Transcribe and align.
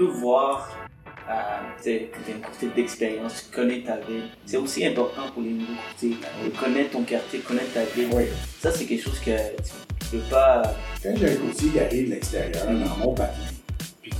Peux 0.00 0.06
voir, 0.06 0.66
euh, 1.28 1.32
que 1.76 1.82
tu 1.82 1.90
es 1.90 2.10
un 2.34 2.38
courtier 2.38 2.70
d'expérience, 2.74 3.44
tu 3.50 3.54
connais 3.54 3.82
ta 3.82 3.96
ville. 3.96 4.30
C'est 4.46 4.56
aussi 4.56 4.86
important 4.86 5.28
pour 5.34 5.42
les 5.42 5.50
nouveaux 5.50 5.74
courtiers, 5.90 6.16
de 6.42 6.48
connaître 6.58 6.92
ton 6.92 7.02
quartier, 7.02 7.40
connaître 7.40 7.74
ta 7.74 7.84
ville. 7.84 8.08
Oui. 8.14 8.22
Ça, 8.62 8.72
c'est 8.72 8.86
quelque 8.86 9.04
chose 9.04 9.18
que 9.18 9.30
tu, 9.30 9.62
tu 10.00 10.06
peux 10.16 10.22
pas. 10.30 10.62
Quand 11.02 11.12
j'ai 11.14 11.32
un 11.32 11.36
courtier 11.36 11.68
qui 11.68 11.80
arrive 11.80 12.08
de 12.08 12.14
l'extérieur, 12.14 12.64
dans 12.66 12.96
mon 12.96 13.12
papier, 13.12 13.44
puis 14.00 14.10
qui 14.10 14.16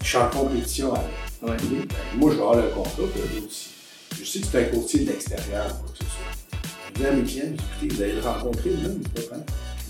je 0.00 0.06
suis 0.06 0.16
en 0.16 0.28
compétition 0.30 0.94
avec, 0.94 1.06
Ouais. 1.42 1.56
ben, 1.70 1.86
moi 2.14 2.30
je 2.30 2.36
vais 2.36 2.42
avoir 2.42 2.56
le 2.58 2.68
contrat, 2.68 3.02
puis 3.12 3.44
aussi. 3.44 3.70
Je 4.16 4.24
sais 4.24 4.38
que 4.38 4.46
c'est 4.46 4.60
un 4.60 4.64
courtier 4.66 5.00
de 5.00 5.10
l'extérieur, 5.10 5.66
quoi 5.80 5.90
que 5.90 5.98
ce 5.98 6.04
soit. 6.04 6.60
Je 6.94 7.00
dis 7.00 7.04
à 7.08 7.10
mes 7.10 7.24
clients, 7.24 7.46
écoutez, 7.80 7.94
vous 7.96 8.02
allez 8.02 8.12
le 8.12 8.20
rencontrer, 8.20 8.70
là, 8.70 8.88
mais 8.96 9.04
c'est 9.16 9.28
pas. 9.28 9.36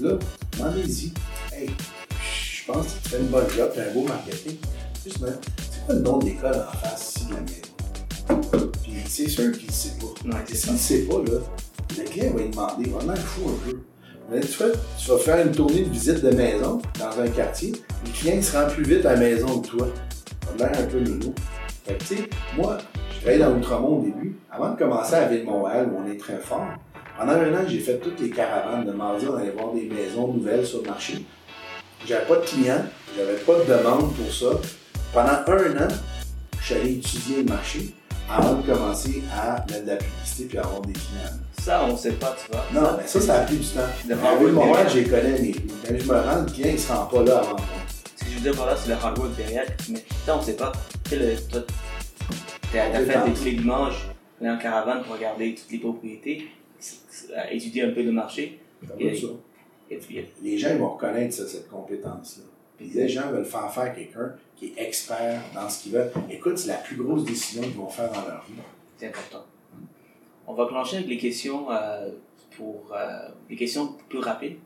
Là, 0.01 0.19
demandez-y, 0.57 1.13
hey, 1.55 1.69
je 2.67 2.73
pense 2.73 2.87
que 2.87 3.03
tu 3.03 3.09
fais 3.11 3.19
une 3.19 3.27
bonne 3.27 3.51
job, 3.55 3.71
tu 3.75 3.81
as 3.81 3.85
un 3.85 3.93
beau 3.93 4.05
marketing. 4.05 4.57
Ben, 5.21 5.33
c'est 5.71 5.87
quoi 5.87 5.95
le 5.95 6.01
nom 6.01 6.19
de 6.19 6.27
l'école 6.27 6.55
en 6.57 6.77
face 6.79 7.15
ici 7.17 7.27
de 7.27 7.35
la 7.35 7.41
maison? 7.41 8.73
Puis 8.83 8.93
c'est 9.07 9.29
sûr 9.29 9.53
qu'il 9.53 9.67
ne 9.69 9.73
sait 9.73 9.93
pas. 10.01 10.07
Ouais, 10.37 10.45
S'il 10.53 10.73
ne 10.73 10.79
sait 10.79 10.99
pas, 11.03 11.15
là, 11.19 11.39
le 11.97 12.05
client 12.05 12.33
va 12.35 12.41
lui 12.43 12.49
demander, 12.51 12.91
vraiment 12.91 13.15
fou 13.17 13.43
un 13.51 13.71
peu. 13.71 13.79
Mais 14.31 14.41
tu, 14.41 14.49
fais- 14.49 14.73
tu 14.99 15.11
vas 15.11 15.19
faire 15.19 15.47
une 15.47 15.53
tournée 15.53 15.83
de 15.83 15.91
visite 15.91 16.25
de 16.25 16.31
maison 16.31 16.81
dans 16.99 17.21
un 17.23 17.29
quartier, 17.29 17.73
le 18.05 18.11
client 18.13 18.43
se 18.43 18.57
rend 18.57 18.67
plus 18.69 18.83
vite 18.83 19.07
à 19.07 19.15
la 19.15 19.21
maison 19.21 19.61
que 19.61 19.69
toi. 19.69 19.87
Ça 20.59 20.65
a 20.65 20.69
l'air 20.73 20.81
un 20.81 20.87
peu 20.87 20.99
nouveau. 21.01 21.33
Fait 21.87 21.95
que, 21.95 21.99
tu 22.05 22.17
sais, 22.17 22.29
moi, 22.57 22.79
je 23.13 23.17
travaillais 23.21 23.39
dans 23.39 23.57
Outremont 23.57 23.99
au 23.99 24.03
début. 24.03 24.37
Avant 24.51 24.71
de 24.73 24.77
commencer 24.79 25.15
à 25.15 25.27
Ville-Montréal, 25.29 25.89
où 25.93 26.01
on 26.05 26.11
est 26.11 26.17
très 26.19 26.39
fort, 26.39 26.67
pendant 27.17 27.33
un 27.35 27.55
an, 27.55 27.65
j'ai 27.69 27.79
fait 27.79 27.99
toutes 27.99 28.21
les 28.21 28.31
caravanes 28.31 28.85
de 28.85 28.91
mardi, 28.93 29.27
on 29.33 29.37
allait 29.37 29.53
voir 29.53 29.73
des 29.73 29.85
maisons 29.89 30.33
nouvelles 30.33 30.67
sur 30.67 30.83
le 30.83 30.89
marché. 30.89 31.25
J'avais 32.05 32.27
pas 32.27 32.37
de 32.37 32.45
clients, 32.45 32.85
j'avais 33.17 33.37
pas 33.37 33.55
de 33.61 33.79
demande 33.79 34.13
pour 34.15 34.33
ça. 34.33 34.47
Pendant 35.17 35.31
un 35.31 35.77
an, 35.83 35.89
allé 36.73 36.93
étudier 36.93 37.39
le 37.39 37.45
marché 37.45 37.95
avant 38.29 38.57
de 38.57 38.67
commencer 38.71 39.23
à 39.33 39.65
mettre 39.67 39.85
de 39.85 39.91
la 39.93 39.97
publicité 39.97 40.45
puis 40.45 40.59
à 40.59 40.61
avoir 40.61 40.83
des 40.83 40.93
clients. 40.93 41.39
Ça, 41.59 41.87
on 41.87 41.97
sait 41.97 42.13
pas, 42.13 42.37
tu 42.39 42.53
vois. 42.53 42.67
Non, 42.75 42.99
mais 42.99 43.07
ça, 43.07 43.19
ça 43.23 43.41
a 43.41 43.45
pris 43.47 43.57
du 43.57 43.67
temps. 43.67 43.81
Work 44.11 44.41
Ville-Montréal, 44.43 44.85
derrière. 44.85 44.91
j'ai 44.91 45.05
connais 45.05 45.39
mes 45.41 45.53
Quand 45.53 45.99
je 45.99 46.05
me 46.05 46.21
rends, 46.21 46.43
le 46.43 46.53
client, 46.53 46.69
il 46.71 46.79
se 46.79 46.93
rend 46.93 47.07
pas 47.07 47.23
là 47.23 47.39
avant 47.39 47.49
moi. 47.49 47.61
Ce 48.15 48.25
que 48.25 48.31
je 48.31 48.35
veux 48.37 48.41
dire 48.43 48.57
par 48.57 48.67
là, 48.67 48.77
c'est 48.77 48.91
le 48.91 48.95
hard 48.97 49.19
work 49.19 49.37
derrière 49.37 49.65
que 49.65 49.83
tu 49.85 49.93
mets. 49.93 50.05
Ça, 50.27 50.37
on 50.37 50.43
sait 50.43 50.53
pas. 50.53 50.73
Tu 51.05 51.17
sais, 51.17 51.65
t'as 52.71 53.01
fait 53.01 53.25
des 53.25 53.33
tous 53.33 53.45
les 53.47 53.53
dimanches, 53.53 54.09
aller 54.39 54.51
en 54.51 54.59
caravane 54.59 55.03
pour 55.03 55.15
regarder 55.15 55.55
toutes 55.55 55.73
les 55.73 55.79
propriétés, 55.79 56.47
étudier 57.51 57.85
un 57.85 57.93
peu 57.93 58.03
le 58.03 58.13
marché. 58.13 58.61
Et-. 59.01 59.19
Et 59.89 59.97
puis, 59.97 60.27
Les 60.43 60.59
gens 60.59 60.69
ils 60.73 60.79
vont 60.79 60.91
reconnaître 60.91 61.33
ça, 61.33 61.49
cette 61.49 61.71
compétence-là. 61.71 62.45
Puis 62.77 62.91
les 62.95 63.09
gens 63.09 63.31
veulent 63.31 63.47
faire 63.47 63.73
faire 63.73 63.95
quelqu'un 63.95 64.35
qui 64.57 64.67
est 64.69 64.83
expert 64.83 65.41
dans 65.55 65.69
ce 65.69 65.83
qu'ils 65.83 65.93
veulent. 65.93 66.11
Écoute, 66.31 66.59
c'est 66.59 66.69
la 66.69 66.79
plus 66.79 66.97
grosse 66.97 67.25
décision 67.25 67.63
qu'ils 67.63 67.73
vont 67.77 67.89
faire 67.89 68.11
dans 68.11 68.23
leur 68.27 68.45
vie. 68.49 68.55
c'est 68.97 69.09
important. 69.09 69.45
On 70.47 70.55
va 70.55 70.67
clencher 70.67 70.97
avec 70.99 71.09
les 71.09 71.19
questions 71.19 71.71
euh, 71.71 72.11
pour 72.57 72.93
euh, 72.95 73.29
les 73.51 73.57
questions 73.57 73.95
plus 74.09 74.19
rapides. 74.21 74.57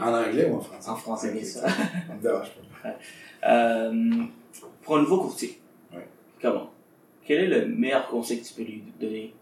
En 0.00 0.14
anglais 0.14 0.48
ou 0.50 0.56
en 0.56 0.60
français? 0.60 0.88
En 0.90 0.96
français, 0.96 1.32
bien 1.32 1.44
sûr. 1.44 1.60
Ça 1.60 1.68
me 2.16 2.22
dérange 2.22 2.48
pas. 2.82 2.90
Euh, 3.46 4.22
pour 4.80 4.96
un 4.96 5.02
nouveau 5.02 5.18
courtier, 5.18 5.60
Ouais. 5.92 6.06
comment? 6.40 6.70
Quel 7.26 7.40
est 7.42 7.46
le 7.60 7.66
meilleur 7.66 8.06
conseil 8.08 8.40
que 8.40 8.46
tu 8.46 8.54
peux 8.54 8.62
lui 8.62 8.82
donner? 8.98 9.34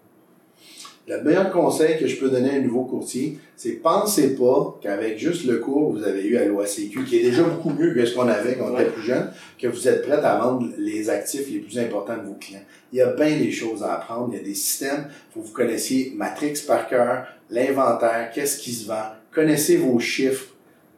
Le 1.09 1.21
meilleur 1.21 1.51
conseil 1.51 1.99
que 1.99 2.07
je 2.07 2.17
peux 2.17 2.29
donner 2.29 2.51
à 2.51 2.55
un 2.55 2.61
nouveau 2.61 2.85
courtier, 2.85 3.39
c'est 3.57 3.83
pensez 3.83 4.37
pas 4.37 4.79
qu'avec 4.81 5.19
juste 5.19 5.47
le 5.47 5.59
cours 5.59 5.93
que 5.93 5.99
vous 5.99 6.05
avez 6.05 6.25
eu 6.25 6.37
à 6.37 6.45
l'OACQ, 6.45 7.05
qui 7.05 7.19
est 7.19 7.25
déjà 7.25 7.43
beaucoup 7.43 7.71
mieux 7.71 7.93
que 7.93 8.07
ce 8.07 8.15
qu'on 8.15 8.29
avait 8.29 8.55
quand 8.55 8.71
on 8.73 8.79
était 8.79 8.91
plus 8.91 9.03
jeune, 9.03 9.33
que 9.61 9.67
vous 9.67 9.89
êtes 9.89 10.03
prêt 10.03 10.23
à 10.23 10.39
vendre 10.39 10.69
les 10.79 11.11
actifs 11.11 11.51
les 11.51 11.59
plus 11.59 11.77
importants 11.81 12.19
de 12.19 12.29
vos 12.29 12.35
clients. 12.35 12.63
Il 12.93 12.99
y 12.99 13.03
a 13.03 13.13
bien 13.15 13.37
des 13.37 13.51
choses 13.51 13.83
à 13.83 13.95
apprendre. 13.95 14.29
Il 14.33 14.39
y 14.39 14.41
a 14.41 14.45
des 14.45 14.55
systèmes. 14.55 15.07
Faut 15.35 15.41
que 15.41 15.47
vous 15.47 15.53
connaissiez 15.53 16.13
Matrix 16.17 16.55
par 16.67 16.89
cœur, 16.89 17.27
l'inventaire, 17.51 18.31
qu'est-ce 18.33 18.59
qui 18.59 18.73
se 18.73 18.87
vend, 18.87 19.11
connaissez 19.33 19.79
vos 19.79 19.99
chiffres, 19.99 20.52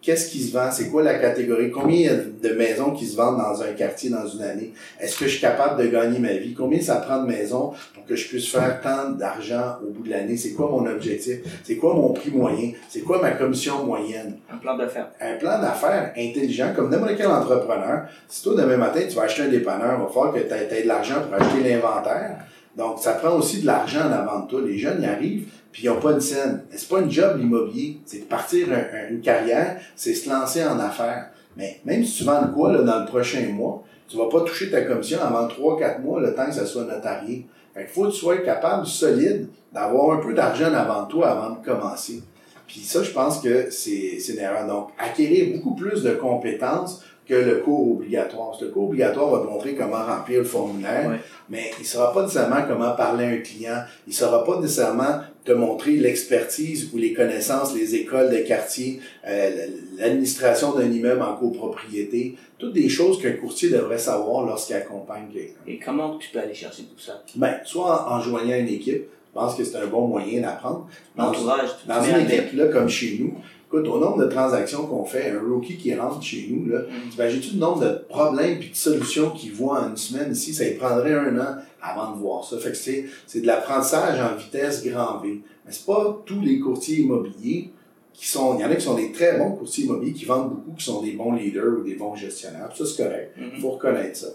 qu'est-ce 0.05 0.31
qui 0.31 0.43
se 0.43 0.53
vend, 0.53 0.71
c'est 0.71 0.91
quoi 0.91 1.03
la 1.03 1.15
catégorie, 1.15 1.71
combien 1.71 1.97
il 1.97 2.03
y 2.03 2.09
a 2.09 2.15
de 2.17 2.55
maisons 2.55 2.91
qui 2.91 3.07
se 3.07 3.17
vendent 3.17 3.39
dans 3.39 3.63
un 3.63 3.73
quartier 3.73 4.11
dans 4.11 4.27
une 4.27 4.43
année, 4.43 4.73
est-ce 5.01 5.17
que 5.19 5.25
je 5.25 5.31
suis 5.31 5.41
capable 5.41 5.83
de 5.83 5.89
gagner 5.89 6.19
ma 6.19 6.35
vie, 6.35 6.53
combien 6.53 6.81
ça 6.81 6.97
prend 6.97 7.23
de 7.23 7.27
maisons 7.27 7.73
pour 7.95 8.05
que 8.05 8.15
je 8.15 8.29
puisse 8.29 8.49
faire 8.49 8.81
tant 8.83 9.11
d'argent 9.11 9.77
au 9.83 9.91
bout 9.91 10.03
de 10.03 10.11
l'année, 10.11 10.37
c'est 10.37 10.53
quoi 10.53 10.69
mon 10.71 10.87
objectif, 10.87 11.39
c'est 11.65 11.77
quoi 11.77 11.95
mon 11.95 12.13
prix 12.13 12.31
moyen, 12.31 12.73
c'est 12.89 13.01
quoi 13.01 13.21
ma 13.23 13.31
commission 13.31 13.85
moyenne? 13.85 14.37
Un 14.53 14.59
plan 14.59 14.77
d'affaires. 14.77 15.09
Un 15.21 15.37
plan 15.37 15.59
d'affaires 15.61 16.13
intelligent, 16.17 16.73
comme 16.77 16.91
n'importe 16.91 17.17
quel 17.17 17.29
entrepreneur, 17.29 18.03
si 18.29 18.43
toi 18.43 18.55
demain 18.57 18.77
matin 18.77 19.01
tu 19.09 19.17
vas 19.17 19.23
acheter 19.23 19.43
un 19.43 19.49
dépanneur, 19.49 19.95
il 19.99 20.03
va 20.03 20.09
falloir 20.09 20.35
que 20.35 20.41
tu 20.41 20.53
aies, 20.53 20.83
de 20.83 20.89
l'argent 20.89 21.23
pour 21.23 21.35
acheter 21.41 21.63
l'inventaire. 21.67 22.45
Donc 22.77 22.99
ça 22.99 23.13
prend 23.13 23.37
aussi 23.37 23.61
de 23.63 23.67
l'argent 23.67 24.01
en 24.09 24.13
avant 24.13 24.41
de 24.41 24.49
toi. 24.49 24.61
Les 24.67 24.79
jeunes 24.79 25.03
y 25.03 25.07
arrivent, 25.07 25.49
puis 25.73 25.85
ils 25.85 25.91
n'ont 25.91 26.01
pas 26.01 26.13
une 26.13 26.21
scène. 26.21 26.63
C'est 26.71 26.89
pas 26.89 27.01
une 27.01 27.11
job 27.11 27.39
l'immobilier, 27.39 27.99
c'est 28.05 28.21
de 28.21 28.25
partir 28.25 28.69
un- 28.73 28.75
un- 28.97 29.11
une 29.11 29.21
carrière, 29.21 29.81
c'est 29.97 30.15
se 30.15 30.29
lancer 30.29 30.65
en 30.65 30.79
affaires. 30.81 31.31
Mais 31.57 31.81
même 31.85 32.05
si 32.05 32.19
tu 32.19 32.25
vends 32.25 32.43
de 32.43 32.53
quoi 32.53 32.73
là, 32.73 32.83
dans 32.83 33.01
le 33.01 33.07
prochain 33.07 33.47
mois, 33.53 33.85
tu 34.09 34.17
vas 34.17 34.29
pas 34.29 34.41
toucher 34.41 34.71
ta 34.71 34.83
commission 34.83 35.19
avant 35.23 35.47
3-4 35.49 36.01
mois, 36.01 36.21
le 36.21 36.35
temps 36.35 36.47
que 36.47 36.53
ça 36.53 36.67
soit 36.67 36.85
notarié. 36.85 37.47
Fait 37.73 37.85
qu'il 37.85 37.91
faut 37.93 38.05
que 38.05 38.11
tu 38.11 38.17
sois 38.19 38.39
capable, 38.39 38.87
solide, 38.87 39.49
d'avoir 39.73 40.19
un 40.19 40.21
peu 40.23 40.35
d'argent 40.35 40.71
en 40.71 40.75
avant 40.75 41.05
de 41.05 41.09
toi 41.11 41.29
avant 41.31 41.55
de 41.57 41.65
commencer. 41.65 42.23
Puis 42.67 42.81
ça, 42.81 43.03
je 43.03 43.11
pense 43.11 43.41
que 43.41 43.71
c'est 43.71 44.17
une 44.29 44.39
erreur. 44.39 44.67
Donc, 44.67 44.89
acquérir 44.99 45.55
beaucoup 45.57 45.75
plus 45.75 46.03
de 46.03 46.13
compétences 46.13 47.03
que 47.27 47.35
le 47.35 47.57
cours 47.57 47.93
obligatoire. 47.93 48.49
Parce 48.51 48.61
que 48.61 48.65
Le 48.67 48.71
cours 48.71 48.89
obligatoire 48.89 49.31
va 49.31 49.39
te 49.41 49.47
montrer 49.51 49.75
comment 49.75 50.05
remplir 50.05 50.41
le 50.41 50.45
formulaire, 50.45 51.09
Ouais. 51.11 51.17
mais 51.49 51.71
il 51.79 51.83
ne 51.83 51.87
saura 51.87 52.13
pas 52.13 52.23
nécessairement 52.23 52.63
comment 52.69 52.93
parler 52.93 53.25
à 53.25 53.29
un 53.29 53.37
client. 53.39 53.79
Il 54.07 54.11
ne 54.11 54.15
saura 54.15 54.45
pas 54.45 54.61
nécessairement 54.61 55.21
te 55.45 55.53
montrer 55.53 55.93
l'expertise 55.93 56.91
ou 56.93 56.99
les 56.99 57.13
connaissances, 57.15 57.75
les 57.75 57.95
écoles 57.95 58.31
de 58.31 58.39
quartier, 58.39 59.01
euh, 59.27 59.51
l'administration 59.99 60.73
d'un 60.73 60.91
immeuble 60.91 61.23
en 61.23 61.37
copropriété, 61.37 62.37
toutes 62.59 62.73
des 62.75 62.89
choses 62.89 63.21
qu'un 63.21 63.33
courtier 63.33 63.71
devrait 63.71 63.99
savoir 63.99 64.45
lorsqu'il 64.47 64.77
accompagne 64.77 65.25
quelqu'un. 65.33 65.53
Et 65.67 65.79
comment 65.79 66.17
tu 66.19 66.31
peux 66.31 66.39
aller 66.41 66.55
chercher 66.55 66.83
tout 66.85 66.99
ça? 67.01 67.23
Ben, 67.37 67.55
soit 67.65 68.07
en, 68.11 68.17
en 68.17 68.21
joignant 68.21 68.57
une 68.57 68.69
équipe, 68.69 69.05
je 69.05 69.41
pense 69.41 69.55
que 69.57 69.65
c'est 69.65 69.77
un 69.77 69.87
bon 69.87 70.07
moyen 70.07 70.41
d'apprendre. 70.43 70.87
Dans- 71.17 71.27
L'entourage, 71.27 71.69
dans 71.87 72.03
une 72.03 72.21
équipe 72.27 72.53
là, 72.55 72.67
comme 72.69 72.89
chez 72.89 73.19
nous, 73.21 73.35
écoute, 73.79 73.89
au 73.93 73.99
nombre 73.99 74.19
de 74.25 74.27
transactions 74.31 74.87
qu'on 74.87 75.05
fait, 75.05 75.31
un 75.31 75.41
rookie 75.41 75.77
qui 75.77 75.95
rentre 75.95 76.23
chez 76.23 76.49
nous, 76.51 76.71
là, 76.71 76.81
Mm. 76.81 77.11
t'imagines-tu 77.11 77.55
le 77.55 77.59
nombre 77.61 77.81
de 77.85 77.91
problèmes 78.09 78.61
et 78.63 78.69
de 78.71 78.75
solutions 78.75 79.31
qu'il 79.31 79.53
voit 79.53 79.81
en 79.83 79.91
une 79.91 79.97
semaine 79.97 80.33
ici, 80.33 80.53
ça 80.55 80.65
lui 80.65 80.75
prendrait 80.75 81.15
un 81.15 81.39
an 81.39 81.57
avant 81.83 82.13
de 82.13 82.19
voir 82.19 82.45
ça. 82.45 82.59
Fait 82.59 82.71
que 82.71 82.77
c'est, 82.77 83.05
c'est 83.27 83.41
de 83.41 83.47
l'apprentissage 83.47 84.19
en 84.21 84.37
vitesse 84.37 84.85
grand 84.85 85.19
V. 85.21 85.41
Mais 85.67 85.73
c'est 85.73 85.87
pas 85.87 86.23
tous 86.25 86.41
les 86.41 86.59
courtiers 86.59 87.01
immobiliers 87.01 87.71
qui 88.13 88.29
sont, 88.29 88.57
il 88.57 88.63
y 88.63 88.65
en 88.65 88.71
a 88.71 88.75
qui 88.77 88.85
sont 88.85 88.95
des 88.95 89.11
très 89.13 89.39
bons 89.39 89.53
courtiers 89.53 89.85
immobiliers 89.87 90.13
qui 90.13 90.25
vendent 90.25 90.51
beaucoup, 90.51 90.73
qui 90.79 90.85
sont 90.85 91.03
des 91.03 91.13
bons 91.13 91.33
leaders 91.33 91.81
ou 91.81 91.83
des 91.83 91.95
bons 91.97 92.15
gestionnaires. 92.15 92.71
Ça, 92.75 92.85
c'est 92.87 93.03
correct. 93.03 93.33
Il 93.37 93.45
Mhm. 93.47 93.61
faut 93.61 93.71
reconnaître 93.71 94.17
ça. 94.17 94.29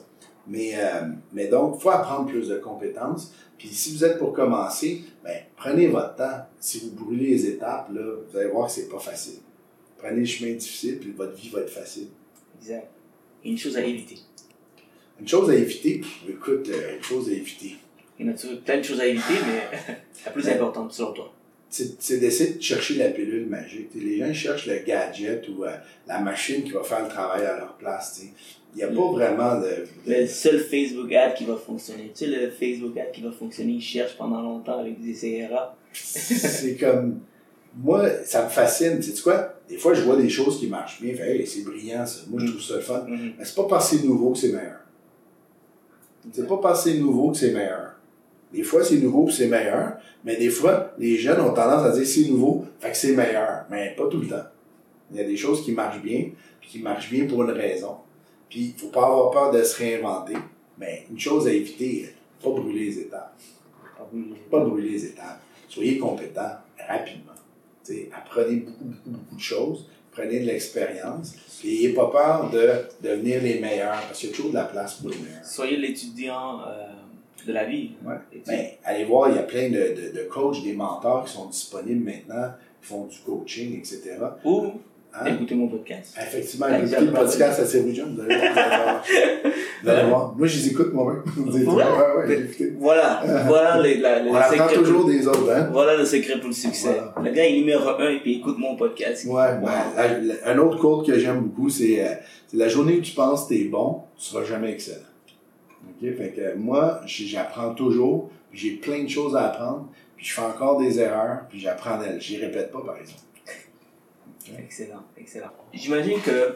Mais, 0.48 0.72
euh, 0.76 1.02
mais 1.32 1.48
donc, 1.48 1.76
il 1.78 1.82
faut 1.82 1.90
apprendre 1.92 2.28
plus 2.28 2.48
de 2.48 2.58
compétences. 2.58 3.34
Puis 3.58 3.68
si 3.70 3.94
vous 3.94 4.04
êtes 4.06 4.18
pour 4.18 4.34
commencer, 4.34 5.04
ben, 5.24 5.38
prenez 5.58 5.88
votre 5.88 6.16
temps. 6.16 6.46
Si 6.60 6.80
vous 6.80 6.92
brûlez 7.06 7.28
les 7.32 7.46
étapes, 7.48 7.90
là, 7.94 8.02
vous 8.30 8.38
allez 8.38 8.50
voir 8.50 8.68
que 8.68 8.74
c'est 8.74 8.90
pas 8.90 9.00
facile. 9.00 9.40
Prenez 9.98 10.22
le 10.22 10.26
chemin 10.26 10.54
difficile, 10.54 10.98
puis 11.00 11.12
votre 11.12 11.34
vie 11.36 11.50
va 11.50 11.60
être 11.62 11.70
facile. 11.70 12.08
Exact. 12.62 12.88
Et 13.44 13.50
une 13.52 13.58
chose 13.58 13.78
à 13.78 13.84
éviter. 13.84 14.18
Une 15.20 15.28
chose 15.28 15.50
à 15.50 15.56
éviter, 15.56 16.02
écoute, 16.30 16.70
euh, 16.70 16.96
une 16.98 17.04
chose 17.04 17.28
à 17.30 17.34
éviter, 17.34 17.76
Il 18.18 18.26
y 18.26 18.30
en 18.30 18.34
a 18.34 18.36
plein 18.66 18.78
de 18.78 18.84
choses 18.84 19.00
à 19.02 19.06
éviter, 19.06 19.34
mais 19.46 19.96
la 20.26 20.32
plus 20.32 20.46
Ouais. 20.46 20.54
importante 20.54 20.94
selon 20.94 21.12
toi? 21.14 21.34
C'est 21.70 22.20
d'essayer 22.20 22.54
de 22.56 22.62
chercher 22.62 22.96
la 22.96 23.10
pilule 23.10 23.46
magique. 23.48 23.90
Les 23.96 24.18
gens 24.18 24.34
cherchent 24.34 24.66
le 24.68 24.80
gadget 24.86 25.48
ou 25.50 25.64
euh, 25.66 25.70
la 26.08 26.20
machine 26.20 26.64
qui 26.64 26.72
va 26.72 26.84
faire 26.84 27.04
le 27.04 27.10
travail 27.10 27.46
à 27.46 27.58
leur 27.58 27.76
place. 27.78 28.22
Il 28.74 28.78
n'y 28.78 28.84
a 28.84 28.88
pas 28.88 28.94
Mm. 28.94 29.12
vraiment 29.14 29.56
de... 29.62 29.68
de- 30.08 30.20
Le 30.22 30.28
seul 30.28 30.60
Facebook 30.60 31.12
ad 31.14 31.34
qui 31.36 31.46
va 31.46 31.56
fonctionner. 31.56 32.12
Tu 32.16 32.26
sais, 32.26 32.28
le 32.28 32.50
Facebook 32.50 32.98
ad 32.98 33.12
qui 33.12 33.22
va 33.22 33.32
fonctionner, 33.32 33.74
il 33.74 33.82
cherche 33.82 34.18
pendant 34.18 34.42
longtemps 34.42 34.80
avec 34.80 35.00
des 35.02 35.14
CRA. 35.14 35.76
c'est 35.94 36.76
comme 36.76 37.20
moi 37.78 38.08
ça 38.26 38.44
me 38.46 38.50
fascine 38.50 39.00
tu 39.00 39.12
sais 39.12 39.22
quoi? 39.22 39.54
Des 39.68 39.78
fois 39.78 39.94
je 39.94 40.02
vois 40.02 40.16
des 40.18 40.30
choses 40.30 40.60
qui 40.60 40.68
marchent 40.68 41.02
bien 41.02 41.14
fait 41.16 41.36
hey, 41.38 41.46
c'est 41.48 41.62
brillant 41.64 42.04
ça 42.06 42.22
moi 42.28 42.40
je 42.44 42.48
trouve 42.48 42.62
ça 42.62 42.76
le 42.76 42.82
fun 42.82 43.06
Mhm. 43.08 43.34
mais 43.38 43.46
c'est 43.46 43.56
pas 43.56 43.68
parce 43.68 43.92
que 43.92 43.98
c'est 43.98 44.04
nouveau 44.06 44.32
que 44.32 44.38
c'est 44.40 44.52
meilleur 44.52 44.80
C'est 46.32 46.48
pas 46.48 46.58
parce 46.58 46.84
que 46.84 46.90
c'est 46.92 46.98
nouveau 46.98 47.32
que 47.32 47.38
c'est 47.38 47.52
meilleur. 47.54 47.99
Des 48.52 48.64
fois, 48.64 48.84
c'est 48.84 48.98
nouveau 48.98 49.30
c'est 49.30 49.48
meilleur, 49.48 49.98
mais 50.24 50.36
des 50.36 50.50
fois, 50.50 50.94
les 50.98 51.18
jeunes 51.18 51.40
ont 51.42 51.54
tendance 51.54 51.86
à 51.86 51.92
dire 51.92 52.06
c'est 52.06 52.28
nouveau, 52.30 52.66
fait 52.80 52.92
que 52.92 52.98
c'est 52.98 53.16
meilleur. 53.16 53.66
Mais 53.70 53.94
pas 53.96 54.08
tout 54.08 54.20
le 54.20 54.28
temps. 54.28 54.46
Il 55.12 55.18
y 55.18 55.22
a 55.22 55.24
des 55.24 55.38
choses 55.38 55.64
qui 55.64 55.72
marchent 55.72 56.02
bien, 56.02 56.30
puis 56.60 56.70
qui 56.70 56.80
marchent 56.80 57.10
bien 57.10 57.26
pour 57.26 57.44
une 57.44 57.52
raison. 57.52 57.98
Puis, 58.50 58.74
il 58.76 58.80
faut 58.80 58.88
pas 58.88 59.06
avoir 59.06 59.32
peur 59.32 59.52
de 59.52 59.64
se 59.64 59.78
réinventer. 59.78 60.34
Mais 60.78 61.06
une 61.10 61.20
chose 61.20 61.48
à 61.48 61.52
éviter, 61.52 62.10
pas 62.42 62.50
brûler 62.50 62.86
les 62.86 63.00
étapes. 63.00 63.38
Pas 64.50 64.60
brûler 64.60 64.90
les 64.90 65.06
étapes. 65.06 65.42
Soyez 65.68 65.98
compétent 65.98 66.58
rapidement. 66.88 67.34
T'sais, 67.84 68.10
apprenez 68.16 68.58
beaucoup, 68.58 68.86
beaucoup, 68.86 69.10
beaucoup 69.10 69.36
de 69.36 69.42
choses. 69.42 69.88
Prenez 70.12 70.40
de 70.40 70.46
l'expérience. 70.46 71.36
Puis, 71.60 71.70
n'ayez 71.70 71.90
pas 71.90 72.08
peur 72.08 72.50
de 72.50 73.08
devenir 73.08 73.42
les 73.44 73.60
meilleurs, 73.60 74.02
parce 74.08 74.20
qu'il 74.20 74.30
y 74.30 74.34
a 74.34 74.36
toujours 74.36 74.52
de 74.52 74.56
la 74.56 74.66
place 74.66 74.96
pour 74.96 75.10
les 75.10 75.18
meilleurs. 75.18 75.46
Soyez 75.46 75.78
l'étudiant 75.78 76.62
euh, 76.62 76.88
de 77.48 77.54
la 77.54 77.66
vie. 77.66 77.92
Ouais. 78.06 78.16
Tu- 78.32 78.42
Ben, 78.48 78.66
allez 78.86 79.06
voir, 79.06 79.30
il 79.30 79.36
y 79.36 79.40
a 79.40 79.44
plein 79.44 79.70
de, 79.70 79.76
de, 79.78 80.18
de 80.18 80.24
coachs, 80.30 80.64
des 80.64 80.74
mentors 80.74 81.24
qui 81.26 81.34
sont 81.34 81.46
disponibles 81.48 82.04
maintenant, 82.06 82.52
qui 82.82 82.88
font 82.88 83.06
du 83.06 83.18
coaching, 83.26 83.78
etc. 83.78 84.02
Ou 84.46 84.72
Hein? 85.12 85.26
écoutez 85.26 85.56
mon 85.56 85.68
podcast. 85.68 86.16
Effectivement, 86.22 86.68
écoutez 86.68 87.00
le 87.02 87.12
podcast 87.12 87.60
à 87.62 87.66
allez 87.66 87.80
voir. 87.82 88.06
Vous 88.14 88.22
allez 88.22 88.38
voir. 88.38 89.04
Vous 89.84 89.90
allez 89.90 90.08
voir. 90.10 90.36
Moi, 90.38 90.46
je 90.48 90.58
les 90.60 90.68
écoute 90.70 90.94
moi-même. 90.94 91.24
Ouais. 91.50 91.64
ouais, 91.66 92.28
ouais. 92.28 92.74
Voilà, 92.78 93.24
voilà 93.48 93.82
les, 93.82 93.98
la, 93.98 94.22
le 94.22 94.30
On 94.30 94.36
apprend 94.36 94.52
secret. 94.68 94.76
toujours 94.76 95.02
pour, 95.02 95.10
des 95.10 95.28
autres, 95.28 95.50
hein? 95.52 95.70
Voilà 95.72 95.98
le 95.98 96.06
secret 96.06 96.38
pour 96.40 96.50
le 96.50 96.54
succès. 96.54 96.90
Voilà. 97.14 97.30
Le 97.32 97.36
gars 97.36 97.44
est 97.48 97.54
numéro 97.54 97.90
un 97.90 98.10
et 98.10 98.20
puis 98.20 98.36
écoute 98.38 98.58
mon 98.60 98.76
podcast. 98.76 99.26
Ouais, 99.26 99.58
ben, 99.64 99.72
la- 99.98 100.20
la- 100.20 100.36
un 100.48 100.58
autre 100.60 100.78
quote 100.78 101.08
que 101.08 101.18
j'aime 101.18 101.40
beaucoup, 101.40 101.72
c'est 101.72 102.06
euh, 102.06 102.14
la 102.54 102.68
journée 102.68 102.98
où 102.98 103.02
tu 103.02 103.14
penses 103.14 103.46
que 103.46 103.56
t'es 103.56 103.64
bon, 103.64 104.02
tu 104.16 104.26
seras 104.26 104.44
jamais 104.44 104.74
excellent. 104.74 104.98
OK? 105.88 106.16
Fait 106.18 106.34
que 106.36 106.56
moi, 106.56 107.02
j- 107.06 107.28
j'apprends 107.28 107.74
toujours, 107.74 108.30
puis 108.52 108.60
j'ai 108.60 108.72
plein 108.78 109.04
de 109.04 109.08
choses 109.10 109.36
à 109.36 109.48
apprendre, 109.48 109.88
puis 110.18 110.26
je 110.26 110.34
fais 110.34 110.42
encore 110.42 110.80
des 110.80 111.00
erreurs, 111.00 111.42
puis 111.50 111.60
j'apprends 111.60 111.98
d'elles. 111.98 112.20
J'y 112.22 112.38
répète 112.38 112.72
pas, 112.72 112.82
par 112.82 112.98
exemple. 112.98 113.22
Excellent, 114.58 115.04
excellent. 115.18 115.52
J'imagine 115.74 116.20
que 116.22 116.56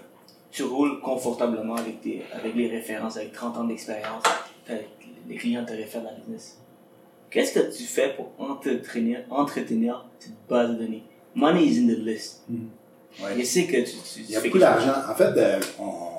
tu 0.51 0.63
roules 0.63 0.99
confortablement 1.01 1.75
avec, 1.75 2.01
tes, 2.01 2.23
avec 2.33 2.55
les 2.55 2.67
références, 2.67 3.17
avec 3.17 3.33
30 3.33 3.57
ans 3.57 3.63
d'expérience, 3.65 4.23
les 5.27 5.35
clients 5.35 5.65
te 5.65 5.71
réfèrent 5.73 6.01
dans 6.03 6.09
la 6.11 6.17
business. 6.17 6.59
Qu'est-ce 7.29 7.53
que 7.53 7.75
tu 7.75 7.83
fais 7.83 8.13
pour 8.15 8.31
entretenir, 8.37 9.21
entretenir 9.29 10.05
cette 10.19 10.33
base 10.49 10.69
de 10.71 10.75
données? 10.75 11.03
Money 11.35 11.65
is 11.65 11.79
in 11.83 11.87
the 11.87 11.97
list. 11.97 12.43
Ouais. 12.49 13.29
Je 13.39 13.43
sais 13.43 13.65
que 13.65 13.77
tu, 13.77 13.91
tu, 14.13 14.19
Il 14.21 14.31
y 14.31 14.35
a 14.35 14.41
beaucoup 14.41 14.59
d'argent. 14.59 14.93
En 15.09 15.15
fait, 15.15 15.33
euh, 15.37 15.59
on, 15.79 16.12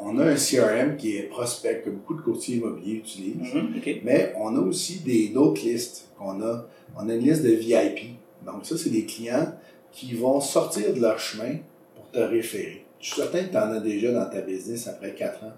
on 0.00 0.18
a 0.18 0.24
un 0.24 0.34
CRM 0.34 0.96
qui 0.96 1.16
est 1.16 1.22
prospect, 1.24 1.82
que 1.84 1.90
beaucoup 1.90 2.14
de 2.14 2.20
courtiers 2.20 2.56
immobiliers 2.56 2.96
utilisent. 2.96 3.54
Mhm. 3.54 4.00
Mais 4.04 4.32
on 4.36 4.56
a 4.56 4.60
aussi 4.60 5.00
des 5.00 5.28
d'autres 5.28 5.62
listes 5.64 6.08
qu'on 6.18 6.40
a. 6.42 6.66
On 6.96 7.08
a 7.08 7.14
une 7.14 7.20
liste 7.20 7.42
de 7.42 7.50
VIP. 7.50 8.16
Donc 8.44 8.64
ça, 8.64 8.76
c'est 8.76 8.90
des 8.90 9.04
clients 9.04 9.52
qui 9.92 10.14
vont 10.14 10.40
sortir 10.40 10.94
de 10.94 11.00
leur 11.00 11.18
chemin 11.18 11.56
pour 11.94 12.10
te 12.10 12.18
référer. 12.18 12.84
Je 13.00 13.06
suis 13.06 13.20
certain 13.20 13.44
que 13.44 13.50
tu 13.50 13.56
en 13.56 13.70
as 13.70 13.80
déjà 13.80 14.12
dans 14.12 14.28
ta 14.28 14.40
business 14.40 14.88
après 14.88 15.14
4 15.14 15.44
ans. 15.44 15.52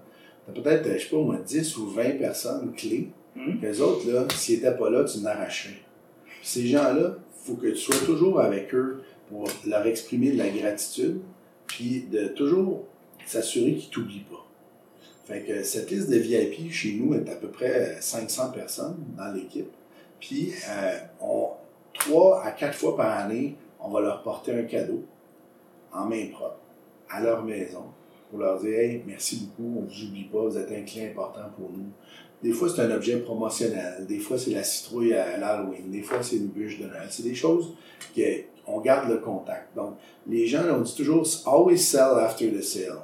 Tu 0.53 0.59
as 0.59 0.63
peut-être, 0.63 0.93
je 0.93 1.03
sais 1.03 1.09
pas, 1.09 1.17
au 1.17 1.25
moins 1.25 1.39
10 1.39 1.77
ou 1.77 1.87
20 1.87 2.17
personnes 2.17 2.73
clés. 2.75 3.09
Mhm. 3.35 3.59
Les 3.61 3.81
autres, 3.81 4.11
là, 4.11 4.27
s'ils 4.35 4.55
n'étaient 4.55 4.77
pas 4.77 4.89
là, 4.89 5.03
tu 5.03 5.19
n'arracherais. 5.19 5.79
Puis 6.25 6.39
ces 6.41 6.67
gens-là, 6.67 7.15
il 7.17 7.47
faut 7.47 7.55
que 7.55 7.67
tu 7.67 7.77
sois 7.77 7.95
toujours 8.05 8.39
avec 8.41 8.73
eux 8.73 9.01
pour 9.29 9.47
leur 9.65 9.85
exprimer 9.87 10.31
de 10.31 10.37
la 10.37 10.49
gratitude, 10.49 11.21
puis 11.67 12.05
de 12.11 12.27
toujours 12.27 12.85
s'assurer 13.25 13.75
qu'ils 13.75 13.89
t'oublient 13.89 14.25
pas. 14.29 14.45
Fait 15.25 15.41
que 15.41 15.63
cette 15.63 15.91
liste 15.91 16.09
de 16.09 16.17
VIP 16.17 16.71
chez 16.71 16.93
nous 16.93 17.13
est 17.13 17.29
à 17.29 17.35
peu 17.35 17.49
près 17.49 17.97
500 17.99 18.51
personnes 18.51 18.97
dans 19.17 19.31
l'équipe. 19.31 19.69
Puis, 20.19 20.53
euh, 20.69 20.97
trois 21.93 22.43
à 22.43 22.51
quatre 22.51 22.77
fois 22.77 22.95
par 22.95 23.17
année, 23.17 23.55
on 23.79 23.89
va 23.89 24.01
leur 24.01 24.23
porter 24.23 24.53
un 24.53 24.63
cadeau 24.63 25.03
en 25.93 26.05
main 26.05 26.27
propre 26.31 26.59
à 27.09 27.21
leur 27.21 27.43
maison 27.43 27.83
pour 28.29 28.39
leur 28.39 28.59
dire 28.59 28.77
Hey, 28.77 29.03
merci 29.05 29.47
beaucoup, 29.57 29.79
on 29.79 29.81
vous 29.83 30.03
oublie 30.05 30.25
pas, 30.25 30.39
vous 30.39 30.57
êtes 30.57 30.71
un 30.71 30.83
client 30.83 31.09
important 31.11 31.49
pour 31.57 31.69
nous. 31.71 31.91
Des 32.41 32.51
fois, 32.51 32.69
c'est 32.69 32.81
un 32.81 32.91
objet 32.91 33.17
promotionnel, 33.17 34.05
des 34.07 34.17
fois, 34.17 34.37
c'est 34.37 34.51
la 34.51 34.63
citrouille 34.63 35.13
à 35.13 35.37
l'Halloween, 35.37 35.91
des 35.91 36.01
fois, 36.01 36.23
c'est 36.23 36.37
une 36.37 36.47
bûche 36.47 36.79
de 36.79 36.87
Noël. 36.87 37.07
C'est 37.09 37.23
des 37.23 37.35
choses 37.35 37.75
qu'on 38.15 38.81
garde 38.81 39.09
le 39.09 39.17
contact. 39.17 39.75
Donc, 39.75 39.95
les 40.27 40.47
gens, 40.47 40.63
on 40.71 40.81
dit 40.81 40.95
toujours 40.95 41.27
always 41.45 41.77
sell 41.77 42.17
after 42.19 42.51
the 42.51 42.63
sale. 42.63 43.03